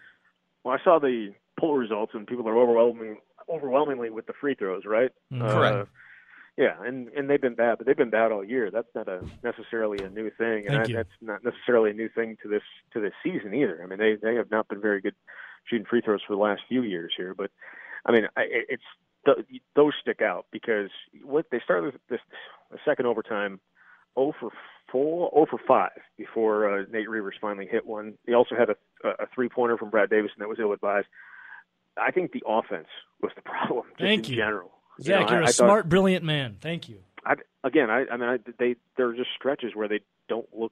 [0.64, 3.18] Well, I saw the poll results and people are overwhelming
[3.50, 5.12] overwhelmingly with the free throws, right?
[5.34, 5.76] Mm, correct.
[5.76, 5.86] Uh,
[6.58, 8.70] yeah, and and they've been bad, but they've been bad all year.
[8.70, 12.38] That's not a necessarily a new thing, and I, that's not necessarily a new thing
[12.44, 13.82] to this to this season either.
[13.82, 15.16] I mean, they they have not been very good
[15.70, 17.50] shooting free throws for the last few years here, but
[18.06, 18.84] I mean, I, it's
[19.76, 20.90] those stick out because
[21.24, 22.20] what they started this
[22.72, 23.62] the second overtime,
[24.18, 24.52] 0 for
[24.92, 28.16] four, 0 for five before uh, Nate Reuvers finally hit one.
[28.26, 28.76] He also had a
[29.08, 31.08] a three pointer from Brad Davison that was ill advised.
[31.98, 32.88] I think the offense
[33.22, 34.38] was the problem just Thank in you.
[34.42, 34.72] general.
[35.02, 36.58] Zach, know, you're I- a I thought- smart, brilliant man.
[36.62, 37.00] Thank you.
[37.26, 40.00] I, again, I, I mean, I, they there are just stretches where they
[40.30, 40.72] don't look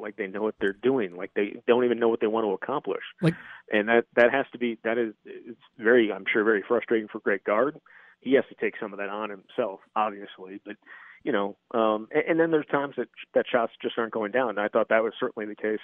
[0.00, 2.52] like they know what they're doing, like they don't even know what they want to
[2.52, 3.02] accomplish.
[3.22, 3.34] Like-
[3.72, 7.20] and that that has to be that is it's very I'm sure very frustrating for
[7.20, 7.80] Greg Gard.
[8.20, 10.76] He has to take some of that on himself, obviously, but
[11.22, 14.50] you know, um, and, and then there's times that that shots just aren't going down.
[14.50, 15.80] And I thought that was certainly the case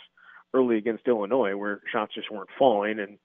[0.52, 3.18] early against Illinois, where shots just weren't falling, and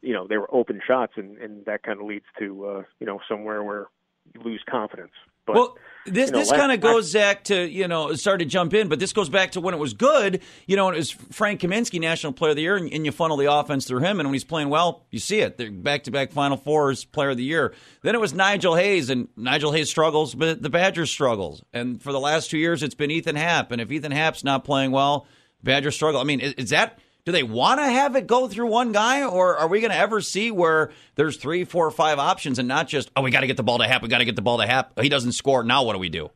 [0.00, 3.06] you know they were open shots, and and that kind of leads to uh, you
[3.06, 3.86] know somewhere where
[4.34, 5.12] you lose confidence.
[5.46, 8.44] But, well, this you know, this kind of goes Zach to you know sorry to
[8.44, 10.42] jump in, but this goes back to when it was good.
[10.66, 13.38] You know, it was Frank Kaminsky, National Player of the Year, and, and you funnel
[13.38, 15.56] the offense through him, and when he's playing well, you see it.
[15.56, 17.74] They're back to back Final Fours, Player of the Year.
[18.02, 21.62] Then it was Nigel Hayes, and Nigel Hayes struggles, but the Badgers struggles.
[21.72, 24.64] And for the last two years, it's been Ethan Happ, and if Ethan Happ's not
[24.64, 25.26] playing well,
[25.62, 26.20] Badgers struggle.
[26.20, 29.22] I mean, is, is that do they want to have it go through one guy,
[29.22, 32.88] or are we going to ever see where there's three, four, five options, and not
[32.88, 34.40] just oh, we got to get the ball to Happ, we got to get the
[34.40, 34.98] ball to Happ.
[34.98, 35.62] He doesn't score.
[35.62, 36.30] Now what do we do?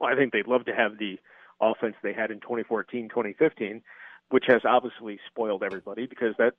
[0.00, 1.18] Well, I think they'd love to have the
[1.60, 3.82] offense they had in 2014, 2015,
[4.30, 6.54] which has obviously spoiled everybody because that,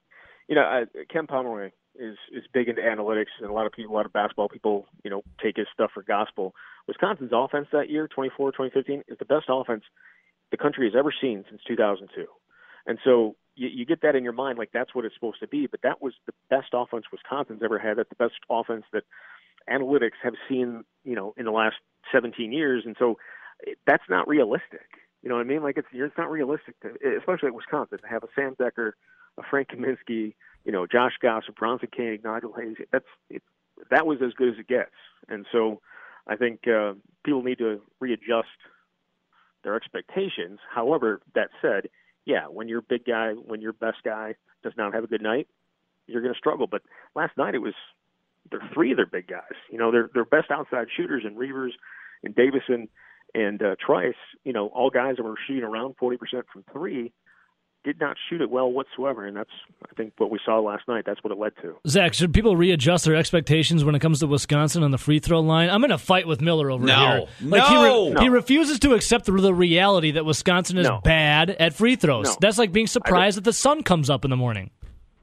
[0.47, 3.95] you know, uh, Ken Pomeroy is is big into analytics, and a lot of people,
[3.95, 6.54] a lot of basketball people, you know, take his stuff for gospel.
[6.88, 9.82] Wisconsin's offense that year, 24, 2015, is the best offense
[10.51, 12.28] the country has ever seen since 2002.
[12.86, 15.48] And so you, you get that in your mind, like that's what it's supposed to
[15.48, 15.68] be.
[15.68, 17.98] But that was the best offense Wisconsin's ever had.
[17.98, 19.04] That's the best offense that
[19.70, 21.78] analytics have seen, you know, in the last
[22.12, 22.84] 17 years.
[22.86, 23.18] And so
[23.88, 24.88] that's not realistic.
[25.22, 25.63] You know what I mean?
[25.63, 28.91] Like it's it's not realistic, to, especially at Wisconsin, to have a Sam Dekker,
[29.39, 32.76] a Frank Kaminsky, you know, Josh Gasser, Bronson Koenig, Nigel Hayes.
[32.91, 33.41] That's it,
[33.89, 34.91] that was as good as it gets.
[35.28, 35.82] And so
[36.28, 38.48] I think uh, people need to readjust
[39.63, 40.60] their expectations.
[40.74, 41.89] However, that said,
[42.26, 45.48] yeah, when your big guy, when your best guy does not have a good night,
[46.08, 46.68] you're going to struggle.
[46.68, 46.82] But
[47.16, 47.74] last night it was
[48.52, 49.54] there are three of their big guys.
[49.72, 51.74] You know, their their best outside shooters and Reuvers
[52.24, 52.90] and Davison
[53.34, 54.14] and uh, Trice.
[54.44, 56.18] You know, all guys that were shooting around 40%
[56.52, 57.14] from three
[57.86, 59.50] did not shoot it well whatsoever, and that's
[59.84, 61.04] I think what we saw last night.
[61.06, 61.76] That's what it led to.
[61.88, 65.39] Zach, should people readjust their expectations when it comes to Wisconsin on the free throw
[65.39, 65.69] line?
[65.69, 66.95] I'm in a fight with Miller over No.
[66.95, 67.50] here.
[67.50, 68.19] Like he, No.
[68.19, 71.00] he refuses to accept the, the reality that Wisconsin is No.
[71.04, 72.26] bad at free throws.
[72.26, 72.36] No.
[72.41, 74.71] That's like being surprised that the sun comes up in the morning.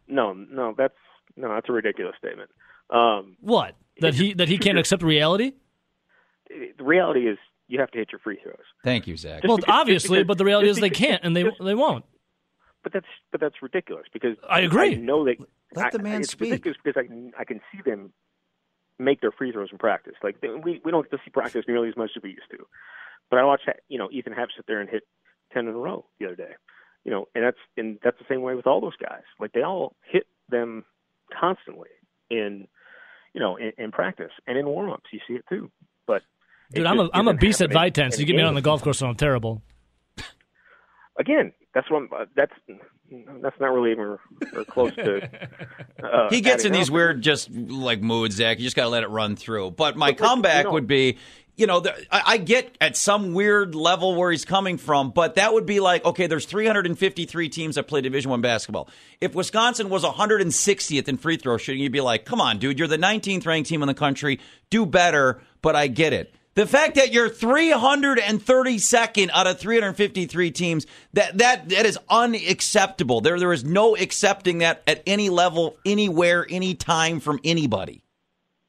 [0.08, 0.94] No, no, that's
[1.36, 2.50] no, that's a ridiculous statement.
[2.90, 3.74] Um, What?
[4.00, 5.52] That he that he can't accept reality?
[6.78, 8.56] the reality is you have to hit your free throws.
[8.84, 9.40] Thank you, Zach.
[9.42, 11.44] Just well, because- obviously, because- but the reality just is they because- can't, and they
[11.60, 12.04] they won't.
[12.82, 14.92] But that's but that's ridiculous because I agree.
[14.92, 15.36] I know that
[15.74, 16.50] Let the I- man it's speak.
[16.50, 18.12] ridiculous because I can I can see them
[18.98, 20.14] make their free throws in practice.
[20.22, 22.50] Like they, we we don't get to see practice nearly as much as we used
[22.50, 22.58] to.
[23.30, 25.04] But I watched you know Ethan Happ sit there and hit
[25.52, 26.52] ten in a row the other day.
[27.04, 29.22] You know, and that's and that's the same way with all those guys.
[29.38, 30.84] Like they all hit them
[31.38, 31.88] constantly
[32.30, 32.66] in
[33.32, 35.04] you know in, in practice and in warm ups.
[35.12, 35.70] You see it too.
[36.06, 36.22] But
[36.72, 38.14] Dude, I'm a just I'm a isn't beast at happening Vitens.
[38.14, 39.62] in You get me out on the golf course, and I'm terrible.
[41.18, 42.52] Again, that's what I'm, uh, that's
[43.42, 45.28] that's not really even or close to.
[46.02, 46.94] Uh, he gets in these up.
[46.94, 48.58] weird, just like moods, Zach.
[48.58, 49.70] You just got to let it run through.
[49.70, 51.18] But my But, like, comeback you know- would be.
[51.54, 55.34] You know, the, I, I get at some weird level where he's coming from, but
[55.34, 58.88] that would be like, okay, there's 353 teams that play Division One basketball.
[59.20, 62.88] If Wisconsin was 160th in free throw shooting, you'd be like, come on, dude, you're
[62.88, 64.40] the 19th ranked team in the country.
[64.70, 66.34] Do better, but I get it.
[66.54, 73.22] The fact that you're 332nd out of 353 teams, that that that is unacceptable.
[73.22, 78.04] There there is no accepting that at any level, anywhere, anytime from anybody.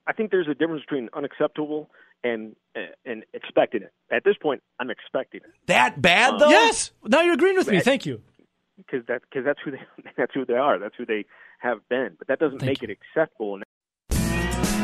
[0.07, 1.89] I think there's a difference between unacceptable
[2.23, 2.55] and
[3.05, 3.91] and expecting it.
[4.09, 6.49] At this point, I'm expecting it That bad um, though?
[6.49, 6.91] Yes.
[7.03, 7.81] Now you're agreeing with me.
[7.81, 8.21] Thank you.
[8.77, 9.81] because that because that's who they
[10.17, 10.79] that's who they are.
[10.79, 11.25] That's who they
[11.59, 12.15] have been.
[12.17, 13.59] But that doesn't make it acceptable.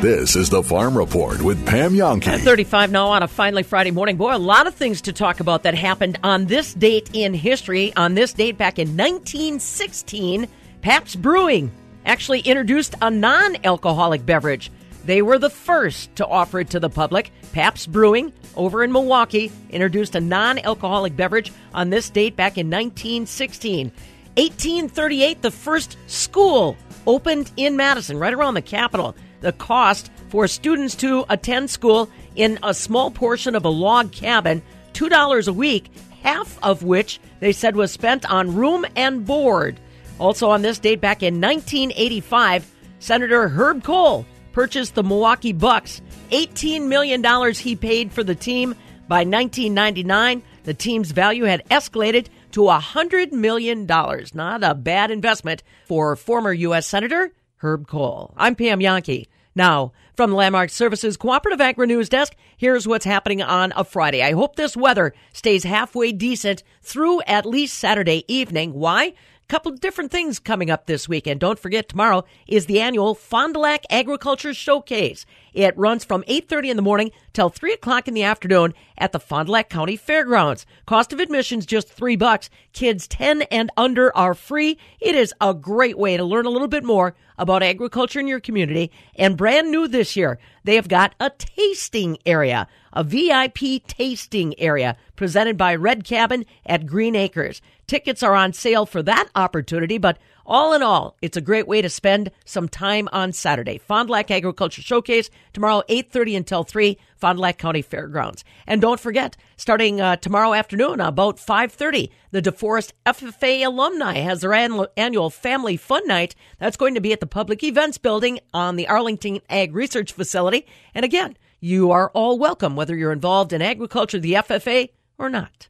[0.01, 2.27] This is the Farm Report with Pam Jahnke.
[2.27, 4.15] At 35 now on a finally Friday morning.
[4.15, 7.93] Boy, a lot of things to talk about that happened on this date in history.
[7.97, 10.47] On this date back in 1916,
[10.81, 11.69] Pabst Brewing
[12.05, 14.71] actually introduced a non alcoholic beverage.
[15.03, 17.33] They were the first to offer it to the public.
[17.51, 22.67] Pabst Brewing over in Milwaukee introduced a non alcoholic beverage on this date back in
[22.67, 23.91] 1916.
[24.37, 29.13] 1838, the first school opened in Madison, right around the Capitol.
[29.41, 34.61] The cost for students to attend school in a small portion of a log cabin,
[34.93, 35.91] $2 a week,
[36.23, 39.79] half of which they said was spent on room and board.
[40.19, 46.01] Also on this date back in 1985, Senator Herb Kohl purchased the Milwaukee Bucks.
[46.31, 47.23] $18 million
[47.53, 48.75] he paid for the team.
[49.07, 53.85] By 1999, the team's value had escalated to $100 million.
[53.85, 56.85] Not a bad investment for former U.S.
[56.85, 58.33] Senator Herb Kohl.
[58.37, 59.27] I'm Pam Jahnke.
[59.55, 64.21] Now, from the Landmark Services Cooperative Agri News Desk, here's what's happening on a Friday.
[64.21, 68.73] I hope this weather stays halfway decent through at least Saturday evening.
[68.73, 69.13] Why?
[69.49, 71.39] couple different things coming up this weekend.
[71.39, 75.25] Don't forget tomorrow is the annual Fond du Lac Agriculture Showcase.
[75.53, 79.19] It runs from 8.30 in the morning till 3 o'clock in the afternoon at the
[79.19, 80.65] Fond du Lac County Fairgrounds.
[80.85, 82.49] Cost of admission's just 3 bucks.
[82.73, 84.77] Kids 10 and under are free.
[84.99, 88.39] It is a great way to learn a little bit more about agriculture in your
[88.39, 88.91] community.
[89.15, 94.97] And brand new this year, they have got a tasting area, a VIP tasting area
[95.15, 97.61] presented by Red Cabin at Green Acres.
[97.87, 101.81] Tickets are on sale for that opportunity, but all in all, it's a great way
[101.81, 103.77] to spend some time on Saturday.
[103.77, 108.43] Fond du Lac Agriculture Showcase tomorrow, 8.30 until 3, Fond du Lac County Fairgrounds.
[108.65, 114.53] And don't forget, starting uh, tomorrow afternoon about 5.30, the DeForest FFA alumni has their
[114.53, 116.35] annual, annual Family Fun Night.
[116.57, 120.65] That's going to be at the Public Events Building on the Arlington Ag Research Facility.
[120.95, 125.69] And again, you are all welcome, whether you're involved in agriculture, the FFA, or not.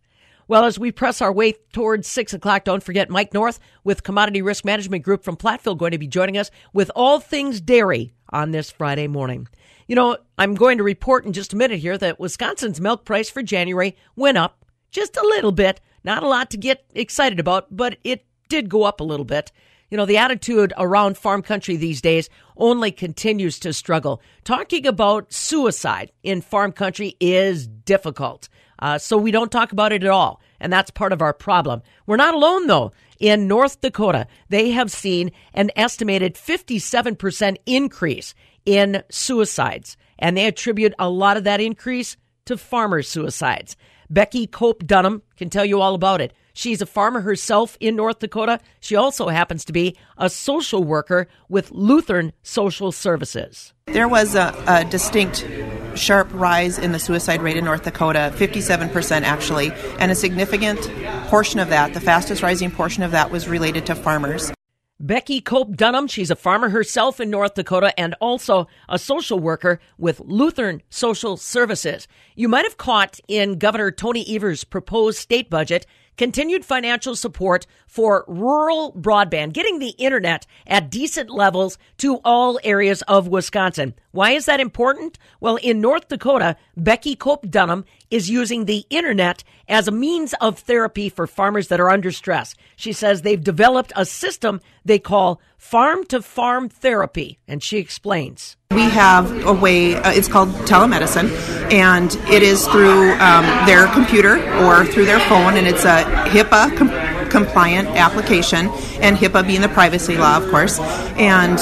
[0.50, 4.42] Well, as we press our way towards six o'clock, don't forget Mike North with Commodity
[4.42, 8.50] Risk Management Group from Platteville going to be joining us with all things dairy on
[8.50, 9.48] this Friday morning.
[9.88, 13.30] You know, I'm going to report in just a minute here that Wisconsin's milk price
[13.30, 15.82] for January went up just a little bit.
[16.04, 19.52] Not a lot to get excited about, but it did go up a little bit.
[19.92, 24.20] You know, the attitude around farm country these days only continues to struggle.
[24.46, 28.50] Talking about suicide in farm country is difficult.
[28.80, 30.42] Uh, so we don't talk about it at all.
[30.60, 31.82] And that's part of our problem.
[32.06, 32.92] We're not alone, though.
[33.20, 38.34] In North Dakota, they have seen an estimated 57% increase
[38.66, 39.98] in suicides.
[40.18, 43.76] And they attribute a lot of that increase to farmer suicides.
[44.10, 46.34] Becky Cope Dunham can tell you all about it.
[46.60, 48.60] She's a farmer herself in North Dakota.
[48.82, 53.72] She also happens to be a social worker with Lutheran Social Services.
[53.86, 55.48] There was a, a, distinct
[55.96, 60.82] sharp rise in the suicide rate in North Dakota, 57% actually, and a significant
[61.30, 64.52] portion of that, the fastest rising portion of that, was related to farmers.
[65.00, 69.80] Becky Cope Dunham, she's a farmer herself in North Dakota and also a social worker
[69.98, 72.06] with Lutheran Social Services.
[72.36, 75.86] You might have caught in Governor Tony Evers' proposed state budget
[76.20, 83.02] continued financial support for rural broadband, getting the internet at decent levels to all areas
[83.04, 83.94] of Wisconsin.
[84.12, 85.18] Why is that important?
[85.40, 90.60] Well, in North Dakota, Becky Cope Dunham is using the internet as a means of
[90.60, 92.56] therapy for farmers that are under stress.
[92.76, 98.58] She says they've developed a system they call farm to farm therapy, and she explains.
[98.72, 101.30] We have a way, uh, it's called telemedicine,
[101.72, 106.78] and it is through um, their computer or through their phone, and it's a HIPAA
[106.78, 108.68] com- compliant application,
[109.02, 110.80] and HIPAA being the privacy law, of course,
[111.18, 111.60] and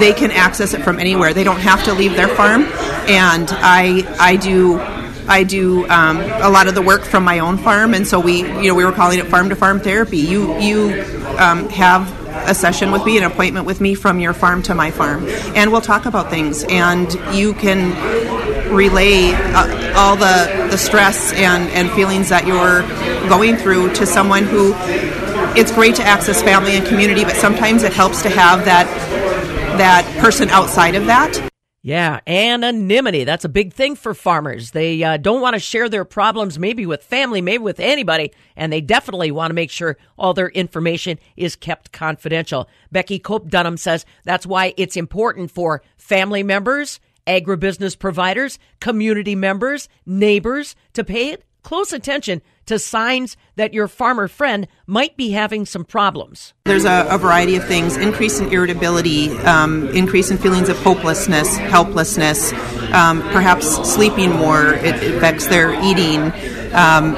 [0.00, 1.32] they can access it from anywhere.
[1.32, 2.62] They don't have to leave their farm,
[3.06, 4.78] and I, I do
[5.28, 8.38] I do um, a lot of the work from my own farm, and so we,
[8.38, 10.18] you know, we were calling it farm to farm therapy.
[10.18, 11.04] You you
[11.38, 12.12] um, have
[12.48, 15.72] a session with me, an appointment with me from your farm to my farm, and
[15.72, 17.92] we'll talk about things, and you can
[18.74, 22.82] relay uh, all the, the stress and, and feelings that you're
[23.28, 24.74] going through to someone who
[25.56, 28.86] it's great to access family and community, but sometimes it helps to have that
[29.78, 31.53] that person outside of that.
[31.86, 33.24] Yeah, anonymity.
[33.24, 34.70] That's a big thing for farmers.
[34.70, 38.72] They uh, don't want to share their problems, maybe with family, maybe with anybody, and
[38.72, 42.70] they definitely want to make sure all their information is kept confidential.
[42.90, 49.90] Becky Cope Dunham says that's why it's important for family members, agribusiness providers, community members,
[50.06, 55.84] neighbors to pay close attention to signs that your farmer friend might be having some
[55.84, 56.54] problems.
[56.64, 61.56] There's a, a variety of things increase in irritability, um, increase in feelings of hopelessness,
[61.56, 62.52] helplessness,
[62.92, 66.32] um, perhaps sleeping more, it affects their eating.
[66.72, 67.14] Um,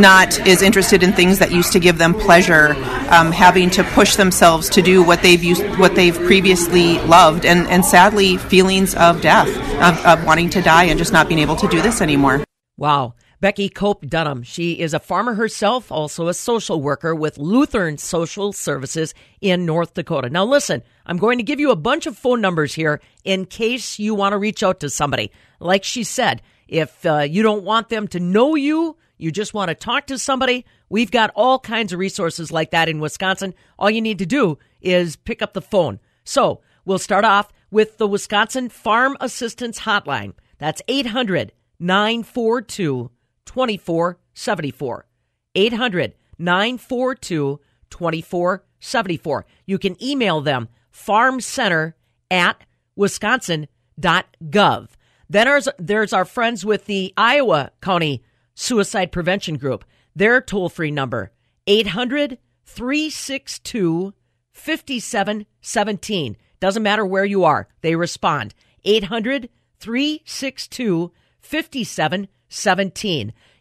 [0.00, 2.74] not as interested in things that used to give them pleasure,
[3.10, 7.66] um, having to push themselves to do what they've used, what they've previously loved, and,
[7.68, 9.48] and sadly feelings of death,
[9.80, 12.44] of, of wanting to die and just not being able to do this anymore.
[12.76, 13.14] Wow.
[13.40, 14.42] Becky Cope Dunham.
[14.42, 19.94] She is a farmer herself, also a social worker with Lutheran Social Services in North
[19.94, 20.28] Dakota.
[20.28, 24.00] Now, listen, I'm going to give you a bunch of phone numbers here in case
[24.00, 25.30] you want to reach out to somebody.
[25.60, 29.68] Like she said, if uh, you don't want them to know you, you just want
[29.68, 33.54] to talk to somebody, we've got all kinds of resources like that in Wisconsin.
[33.78, 36.00] All you need to do is pick up the phone.
[36.24, 40.34] So, we'll start off with the Wisconsin Farm Assistance Hotline.
[40.58, 43.10] That's 800 942
[43.48, 45.06] 2474.
[45.54, 49.46] 800 942 2474.
[49.66, 51.94] You can email them farmcenter
[52.30, 52.62] at
[52.94, 54.88] wisconsin.gov.
[55.30, 58.22] Then there's, our friends with the Iowa County
[58.54, 59.84] Suicide Prevention Group.
[60.14, 61.32] Their toll free number
[61.66, 64.12] 800 362
[64.52, 66.36] 5717.
[66.60, 68.54] Doesn't matter where you are, they respond.
[68.84, 72.28] 800 362 5717.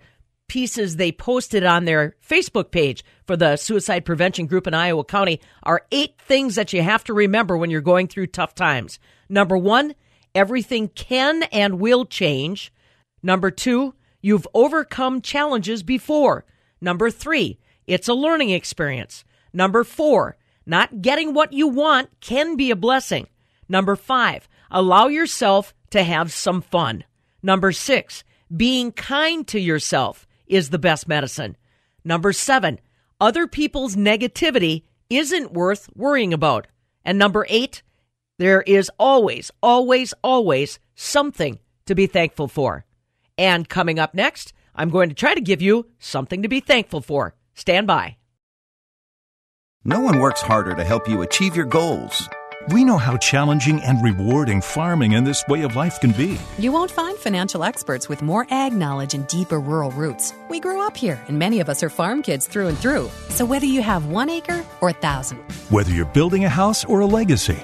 [0.50, 5.40] pieces they posted on their Facebook page for the suicide prevention group in Iowa County
[5.62, 8.98] are eight things that you have to remember when you're going through tough times.
[9.28, 9.94] Number one,
[10.34, 12.72] everything can and will change.
[13.22, 16.44] Number two, you've overcome challenges before.
[16.80, 19.24] Number three, it's a learning experience.
[19.52, 20.36] Number four,
[20.66, 23.28] not getting what you want can be a blessing.
[23.68, 27.04] Number five, allow yourself to have some fun.
[27.40, 28.24] Number six,
[28.56, 31.56] being kind to yourself is the best medicine.
[32.04, 32.80] Number seven,
[33.20, 36.66] other people's negativity isn't worth worrying about.
[37.04, 37.82] And number eight,
[38.38, 42.84] there is always, always, always something to be thankful for.
[43.38, 47.00] And coming up next, I'm going to try to give you something to be thankful
[47.00, 47.34] for.
[47.54, 48.16] Stand by.
[49.84, 52.28] No one works harder to help you achieve your goals
[52.68, 56.38] we know how challenging and rewarding farming and this way of life can be.
[56.58, 60.34] You won't find financial experts with more ag knowledge and deeper rural roots.
[60.48, 63.08] We grew up here, and many of us are farm kids through and through.
[63.30, 65.38] So whether you have one acre or a thousand,
[65.70, 67.58] whether you're building a house or a legacy,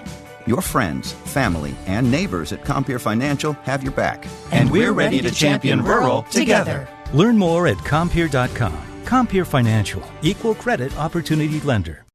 [0.47, 4.25] your friends, family, and neighbors at Compeer Financial have your back.
[4.47, 6.89] And, and we're, ready, ready to champion rural together.
[7.13, 9.05] Learn more at Compeer.com.
[9.05, 12.06] Compeer Financial, equal credit opportunity lender.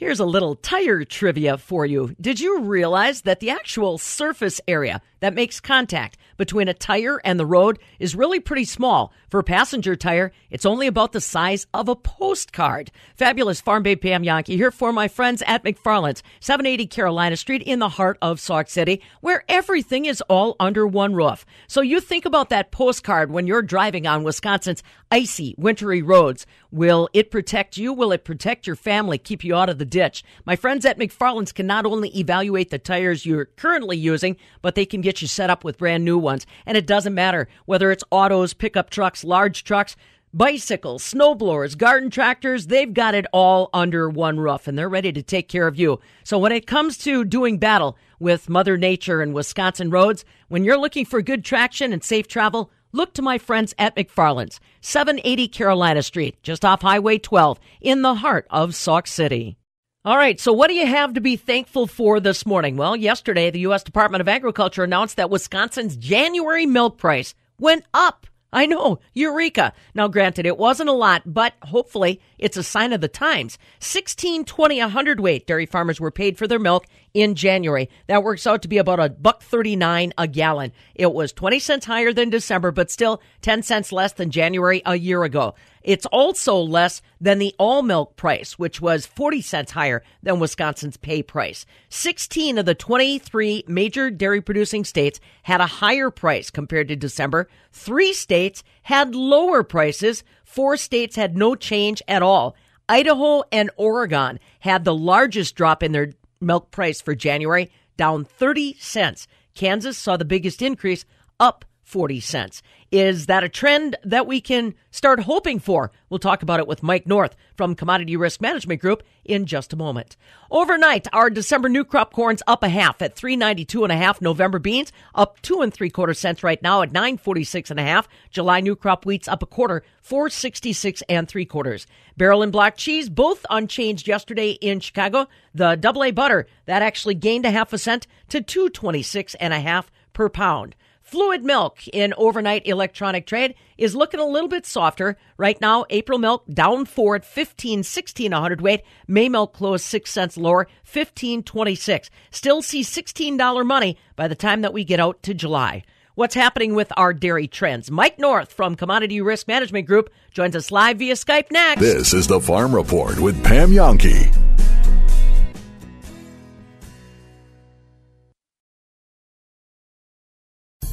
[0.00, 2.16] Here's a little tire trivia for you.
[2.18, 7.38] Did you realize that the actual surface area that makes contact between a tire and
[7.38, 9.12] the road is really pretty small.
[9.28, 12.90] For a passenger tire, it's only about the size of a postcard.
[13.14, 17.78] Fabulous Farm Babe Pam Jahnke here for my friends at McFarland's, 780 Carolina Street in
[17.78, 21.44] the heart of Sauk City, where everything is all under one roof.
[21.68, 26.46] So you think about that postcard when you're driving on Wisconsin's icy, wintry roads.
[26.70, 27.92] Will it protect you?
[27.92, 30.24] Will it protect your family, keep you out of the ditch?
[30.46, 34.86] My friends at McFarland's can not only evaluate the tires you're currently using, but they
[34.86, 36.29] can get you set up with brand new ones.
[36.66, 39.96] And it doesn't matter whether it's autos, pickup trucks, large trucks,
[40.32, 45.22] bicycles, snowblowers, garden tractors, they've got it all under one roof and they're ready to
[45.22, 46.00] take care of you.
[46.24, 50.78] So when it comes to doing battle with Mother Nature and Wisconsin roads, when you're
[50.78, 56.02] looking for good traction and safe travel, look to my friends at McFarland's, 780 Carolina
[56.02, 59.56] Street, just off Highway 12, in the heart of Sauk City.
[60.02, 62.78] All right, so what do you have to be thankful for this morning?
[62.78, 63.82] Well, yesterday, the U.S.
[63.82, 68.26] Department of Agriculture announced that Wisconsin's January milk price went up.
[68.50, 69.74] I know, eureka.
[69.94, 73.58] Now, granted, it wasn't a lot, but hopefully it's a sign of the times.
[73.80, 77.90] 1620 a hundredweight dairy farmers were paid for their milk in January.
[78.06, 80.72] That works out to be about a buck 39 a gallon.
[80.94, 84.96] It was 20 cents higher than December, but still 10 cents less than January a
[84.96, 85.54] year ago.
[85.82, 90.96] It's also less than the all milk price, which was 40 cents higher than Wisconsin's
[90.96, 91.64] pay price.
[91.88, 97.48] 16 of the 23 major dairy producing states had a higher price compared to December.
[97.72, 100.22] Three states had lower prices.
[100.44, 102.56] Four states had no change at all.
[102.88, 106.10] Idaho and Oregon had the largest drop in their
[106.40, 109.26] milk price for January, down 30 cents.
[109.54, 111.04] Kansas saw the biggest increase,
[111.38, 112.62] up 40 cents.
[112.92, 115.92] Is that a trend that we can start hoping for?
[116.08, 119.76] We'll talk about it with Mike North from Commodity Risk Management Group in just a
[119.76, 120.16] moment.
[120.50, 124.20] Overnight, our December new crop corn's up a half at 392 and a half.
[124.20, 128.08] November beans up two and three quarter cents right now at 946 and a half.
[128.30, 131.86] July new crop wheat's up a quarter, 466 and three quarters.
[132.16, 135.28] Barrel and block cheese both unchanged yesterday in Chicago.
[135.54, 139.60] The double A butter that actually gained a half a cent to 226 and a
[139.60, 140.74] half per pound.
[141.10, 145.16] Fluid milk in overnight electronic trade is looking a little bit softer.
[145.36, 148.82] Right now, April milk down four at 15.16 a hundredweight.
[149.08, 152.10] May milk closed six cents lower, 15.26.
[152.30, 155.82] Still see $16 money by the time that we get out to July.
[156.14, 157.90] What's happening with our dairy trends?
[157.90, 161.80] Mike North from Commodity Risk Management Group joins us live via Skype next.
[161.80, 164.49] This is the Farm Report with Pam Jahnke.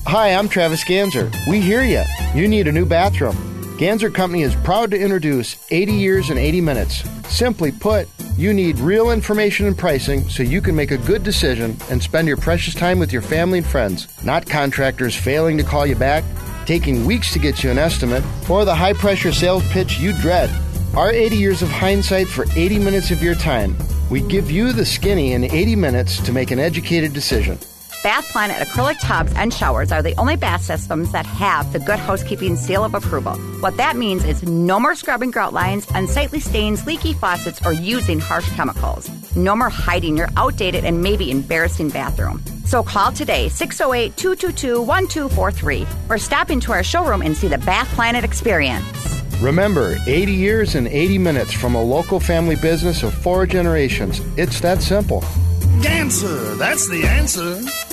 [0.10, 1.36] Hi, I'm Travis Ganser.
[1.50, 2.02] We hear you.
[2.34, 3.36] You need a new bathroom.
[3.78, 7.04] Ganser Company is proud to introduce 80 Years in 80 Minutes.
[7.28, 11.76] Simply put, you need real information and pricing so you can make a good decision
[11.90, 15.86] and spend your precious time with your family and friends, not contractors failing to call
[15.86, 16.24] you back,
[16.66, 20.50] taking weeks to get you an estimate, or the high pressure sales pitch you dread.
[20.96, 23.76] Our 80 years of hindsight for 80 minutes of your time.
[24.10, 27.60] We give you the skinny in 80 minutes to make an educated decision.
[28.08, 32.00] Bath Planet acrylic tubs and showers are the only bath systems that have the Good
[32.00, 33.36] Housekeeping seal of approval.
[33.60, 38.22] What that means is no more scrubbing grout lines, unsightly stains, leaky faucets, or using
[38.22, 39.12] harsh chemicals.
[39.36, 42.42] No more hiding your outdated and maybe embarrassing bathroom.
[42.66, 47.90] So call today 608 222 1243 or stop into our showroom and see the Bath
[47.90, 48.86] Planet experience.
[49.42, 54.22] Remember, 80 years and 80 minutes from a local family business of four generations.
[54.38, 55.26] It's that simple.
[55.82, 57.87] Ganser, that's the answer.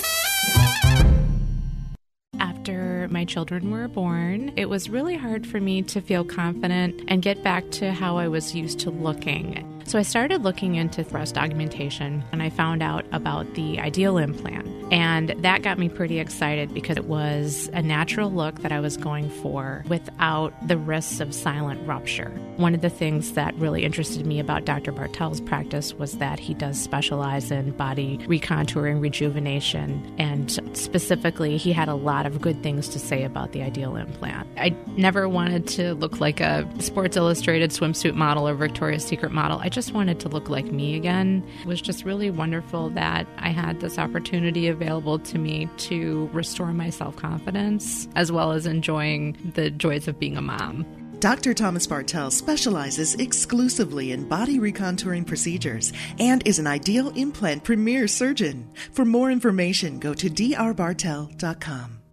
[3.15, 7.41] My children were born, it was really hard for me to feel confident and get
[7.43, 9.74] back to how I was used to looking.
[9.87, 14.67] So I started looking into breast augmentation and I found out about the ideal implant.
[14.91, 18.97] And that got me pretty excited because it was a natural look that I was
[18.97, 22.29] going for without the risks of silent rupture.
[22.57, 24.91] One of the things that really interested me about Dr.
[24.91, 31.87] Bartel's practice was that he does specialize in body recontouring, rejuvenation, and specifically, he had
[31.87, 34.47] a lot of good things to say about the ideal implant.
[34.57, 39.59] I never wanted to look like a Sports Illustrated swimsuit model or Victoria's Secret model.
[39.59, 41.43] I just wanted to look like me again.
[41.59, 46.71] It was just really wonderful that I had this opportunity available to me to restore
[46.71, 50.85] my self confidence as well as enjoying the joys of being a mom.
[51.19, 51.53] Dr.
[51.53, 58.71] Thomas Bartel specializes exclusively in body recontouring procedures and is an ideal implant premier surgeon.
[58.93, 62.04] For more information, go to drbartel.com.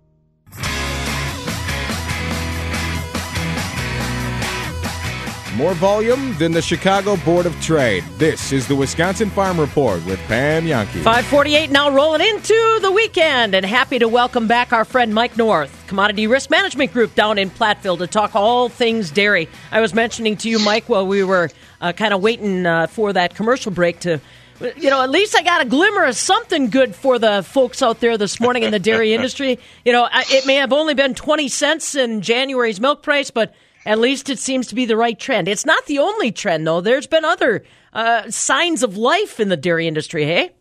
[5.57, 8.05] More volume than the Chicago Board of Trade.
[8.17, 11.03] This is the Wisconsin Farm Report with Pam Jahnke.
[11.03, 15.87] 548 now rolling into the weekend and happy to welcome back our friend Mike North,
[15.89, 19.47] Commodity Risk Management Group down in Platteville to talk all things dairy.
[19.71, 21.51] I was mentioning to you, Mike, while we were
[21.83, 24.23] uh, kind of waiting uh, for that commercial break to
[24.77, 28.01] you know, at least I got a glimmer of something good for the folks out
[28.01, 29.59] there this morning in the dairy industry.
[29.85, 33.99] You know, it may have only been 20 cents in January's milk price, but at
[33.99, 35.49] least it seems to be the right trend.
[35.49, 36.81] It's not the only trend, though.
[36.81, 40.53] There's been other uh, signs of life in the dairy industry, hey?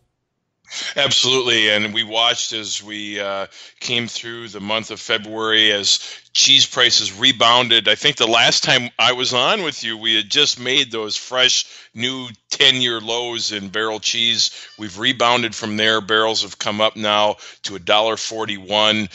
[0.96, 3.46] Absolutely, and we watched as we uh,
[3.78, 5.98] came through the month of February as
[6.32, 7.88] cheese prices rebounded.
[7.88, 11.14] I think the last time I was on with you, we had just made those
[11.14, 14.50] fresh new 10 year lows in barrel cheese.
[14.78, 16.00] We've rebounded from there.
[16.00, 19.10] Barrels have come up now to $1.41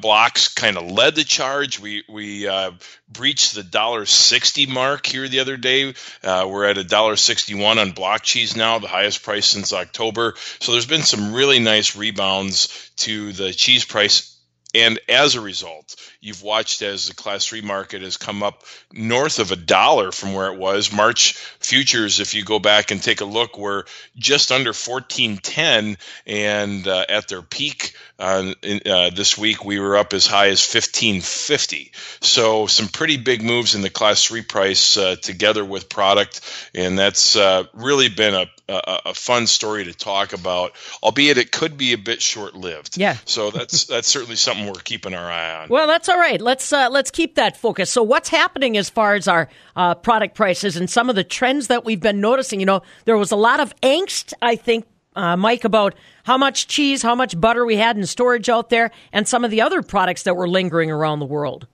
[0.00, 1.78] blocks kind of led the charge.
[1.78, 2.72] We we uh,
[3.08, 5.94] breached the dollar sixty mark here the other day.
[6.22, 9.72] Uh, we're at a dollar sixty one on block cheese now, the highest price since
[9.72, 10.34] October.
[10.60, 14.34] So there's been some really nice rebounds to the cheese price
[14.74, 19.38] and as a result, you've watched as the class three market has come up north
[19.38, 20.92] of a dollar from where it was.
[20.92, 25.96] March futures, if you go back and take a look, were just under 1410.
[26.26, 30.46] And uh, at their peak uh, in, uh, this week, we were up as high
[30.46, 31.92] as 1550.
[32.20, 36.40] So some pretty big moves in the class three price uh, together with product.
[36.74, 41.50] And that's uh, really been a, a, a, fun story to talk about, albeit it
[41.50, 42.96] could be a bit short lived.
[42.96, 43.16] Yeah.
[43.24, 45.68] So that's, that's certainly something we're keeping our eye on.
[45.68, 46.40] Well, that's all right.
[46.40, 47.90] Let's uh, let's keep that focus.
[47.90, 51.66] So, what's happening as far as our uh, product prices and some of the trends
[51.66, 52.60] that we've been noticing?
[52.60, 54.86] You know, there was a lot of angst, I think,
[55.16, 55.94] uh, Mike, about
[56.24, 59.50] how much cheese, how much butter we had in storage out there, and some of
[59.50, 61.66] the other products that were lingering around the world.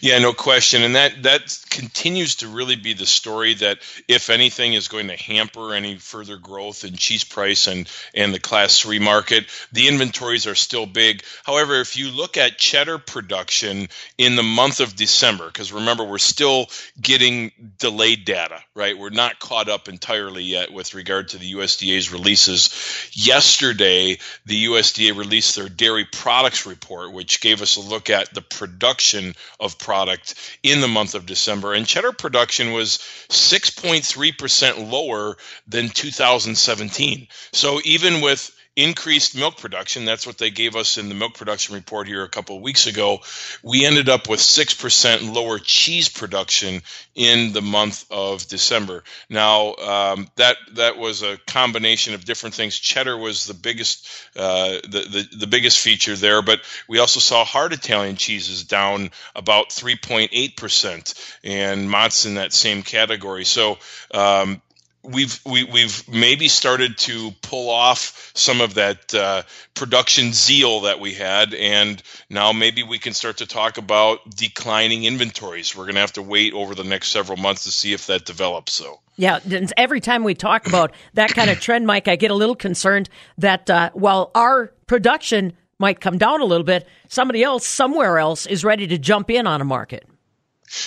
[0.00, 4.74] Yeah, no question, and that that continues to really be the story that, if anything,
[4.74, 8.98] is going to hamper any further growth in cheese price and and the class three
[8.98, 9.46] market.
[9.72, 11.22] The inventories are still big.
[11.44, 16.18] However, if you look at cheddar production in the month of December, because remember we're
[16.18, 16.66] still
[17.00, 18.98] getting delayed data, right?
[18.98, 22.70] We're not caught up entirely yet with regard to the USDA's releases.
[23.12, 28.42] Yesterday, the USDA released their dairy products report, which gave us a look at the
[28.42, 31.72] production of product in the month of December.
[31.72, 32.98] And cheddar production was
[33.28, 35.36] 6.3% lower
[35.66, 37.28] than 2017.
[37.52, 40.04] So even with increased milk production.
[40.04, 42.86] That's what they gave us in the milk production report here a couple of weeks
[42.86, 43.20] ago.
[43.62, 46.82] We ended up with 6% lower cheese production
[47.14, 49.04] in the month of December.
[49.28, 52.78] Now, um, that that was a combination of different things.
[52.78, 57.44] Cheddar was the biggest uh, the, the, the biggest feature there, but we also saw
[57.44, 63.44] hard Italian cheeses down about 3.8%, and Mott's in that same category.
[63.44, 63.78] So
[64.14, 64.62] um,
[65.02, 69.42] we've we, we have maybe started to pull off some of that uh,
[69.74, 75.04] production zeal that we had, and now maybe we can start to talk about declining
[75.04, 75.76] inventories.
[75.76, 78.24] We're going to have to wait over the next several months to see if that
[78.24, 78.72] develops.
[78.72, 79.00] So.
[79.16, 79.40] Yeah,
[79.76, 83.10] every time we talk about that kind of trend, Mike, I get a little concerned
[83.36, 88.46] that uh, while our production might come down a little bit, somebody else somewhere else
[88.46, 90.06] is ready to jump in on a market.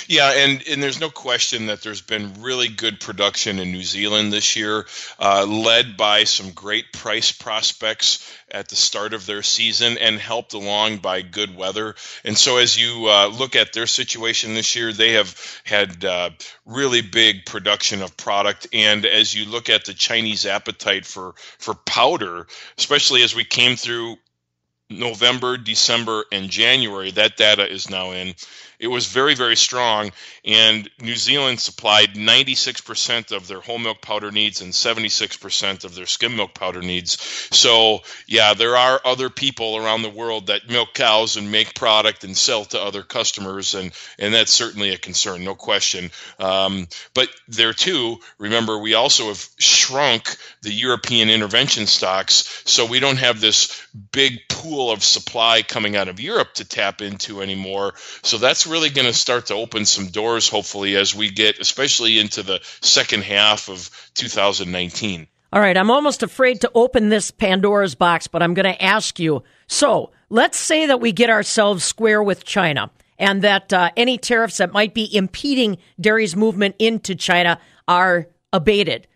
[0.07, 4.33] Yeah, and, and there's no question that there's been really good production in New Zealand
[4.33, 4.85] this year,
[5.19, 10.53] uh, led by some great price prospects at the start of their season and helped
[10.53, 11.95] along by good weather.
[12.23, 16.31] And so, as you uh, look at their situation this year, they have had uh,
[16.65, 18.67] really big production of product.
[18.73, 23.75] And as you look at the Chinese appetite for for powder, especially as we came
[23.75, 24.17] through
[24.89, 28.35] November, December, and January, that data is now in
[28.79, 30.11] it was very, very strong.
[30.43, 36.05] And New Zealand supplied 96% of their whole milk powder needs and 76% of their
[36.05, 37.17] skim milk powder needs.
[37.51, 42.23] So, yeah, there are other people around the world that milk cows and make product
[42.23, 43.75] and sell to other customers.
[43.75, 46.11] And, and that's certainly a concern, no question.
[46.39, 52.63] Um, but there too, remember, we also have shrunk the European intervention stocks.
[52.65, 53.81] So we don't have this
[54.11, 57.93] big pool of supply coming out of Europe to tap into anymore.
[58.23, 62.19] So that's really going to start to open some doors, hopefully, as we get, especially
[62.19, 65.27] into the second half of 2019.
[65.53, 69.19] All right, I'm almost afraid to open this Pandora's box, but I'm going to ask
[69.19, 69.43] you.
[69.67, 74.57] So let's say that we get ourselves square with China and that uh, any tariffs
[74.57, 79.07] that might be impeding dairy's movement into China are abated.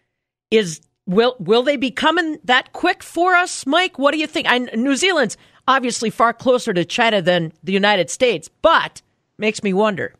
[0.51, 3.99] Is will will they be coming that quick for us, Mike?
[3.99, 4.47] What do you think?
[4.47, 5.37] I, New Zealand's
[5.69, 9.03] obviously far closer to China than the United States, but
[9.37, 10.15] makes me wonder.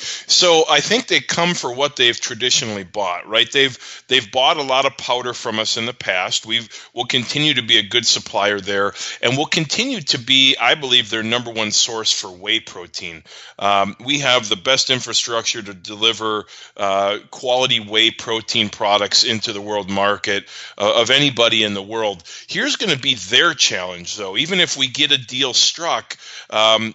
[0.00, 3.50] So I think they come for what they've traditionally bought, right?
[3.50, 6.46] They've they've bought a lot of powder from us in the past.
[6.46, 10.74] We will continue to be a good supplier there, and we'll continue to be, I
[10.74, 13.22] believe, their number one source for whey protein.
[13.58, 16.44] Um, we have the best infrastructure to deliver
[16.76, 20.44] uh, quality whey protein products into the world market
[20.78, 22.22] uh, of anybody in the world.
[22.48, 24.36] Here's going to be their challenge, though.
[24.36, 26.16] Even if we get a deal struck,
[26.48, 26.94] um,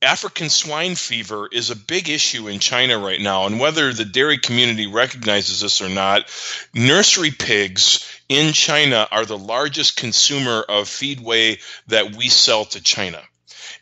[0.00, 3.46] African swine fever is a big issue in China right now.
[3.46, 6.28] And whether the dairy community recognizes this or not,
[6.72, 12.80] nursery pigs in China are the largest consumer of feed whey that we sell to
[12.80, 13.20] China.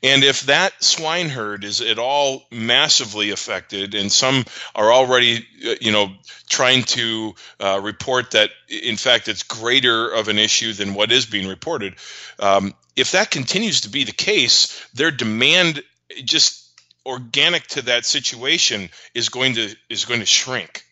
[0.03, 4.45] And if that swine herd is at all massively affected, and some
[4.75, 6.13] are already, uh, you know,
[6.49, 11.27] trying to uh, report that, in fact, it's greater of an issue than what is
[11.27, 11.95] being reported,
[12.39, 15.83] um, if that continues to be the case, their demand
[16.25, 16.63] just
[17.05, 20.83] organic to that situation is going to is going to shrink.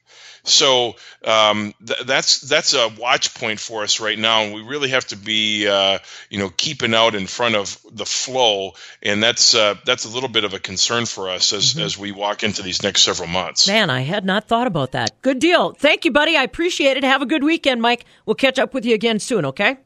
[0.46, 4.90] So um, th- that's that's a watch point for us right now, and we really
[4.90, 9.54] have to be uh, you know keeping out in front of the flow, and that's
[9.54, 11.80] uh, that's a little bit of a concern for us as Mm-hmm.
[11.80, 13.66] as we walk into these next several months.
[13.66, 15.18] Man, I had not thought about that.
[15.22, 15.72] Good deal.
[15.72, 16.36] Thank you, buddy.
[16.36, 17.04] I appreciate it.
[17.04, 18.04] Have a good weekend, Mike.
[18.26, 19.78] We'll catch up with you again soon, okay?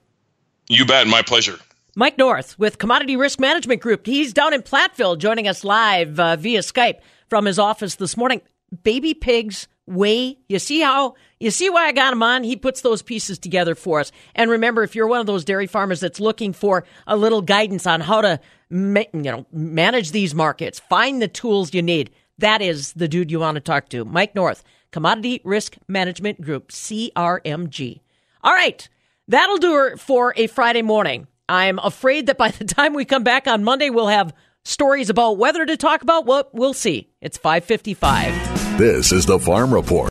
[0.68, 1.56] You bet, my pleasure.
[1.98, 4.06] Mike North with Commodity Risk Management Group.
[4.06, 8.40] He's down in Platteville joining us live uh, via Skype from his office this morning.
[8.84, 10.38] Baby pigs whey.
[10.48, 12.44] You see how you see why I got him on?
[12.44, 14.12] He puts those pieces together for us.
[14.36, 17.84] And remember, if you're one of those dairy farmers that's looking for a little guidance
[17.84, 18.38] on how to
[18.70, 22.10] ma- you know manage these markets, find the tools you need.
[22.38, 24.04] That is the dude you want to talk to.
[24.04, 28.02] Mike North, Commodity Risk Management Group, CRMG.
[28.44, 28.88] All right.
[29.26, 31.26] That'll do it for a Friday morning.
[31.48, 34.34] I'm afraid that by the time we come back on Monday, we'll have
[34.64, 36.26] stories about weather to talk about.
[36.26, 37.10] Well, we'll see.
[37.20, 38.78] It's 555.
[38.78, 40.06] This is the Farm Report.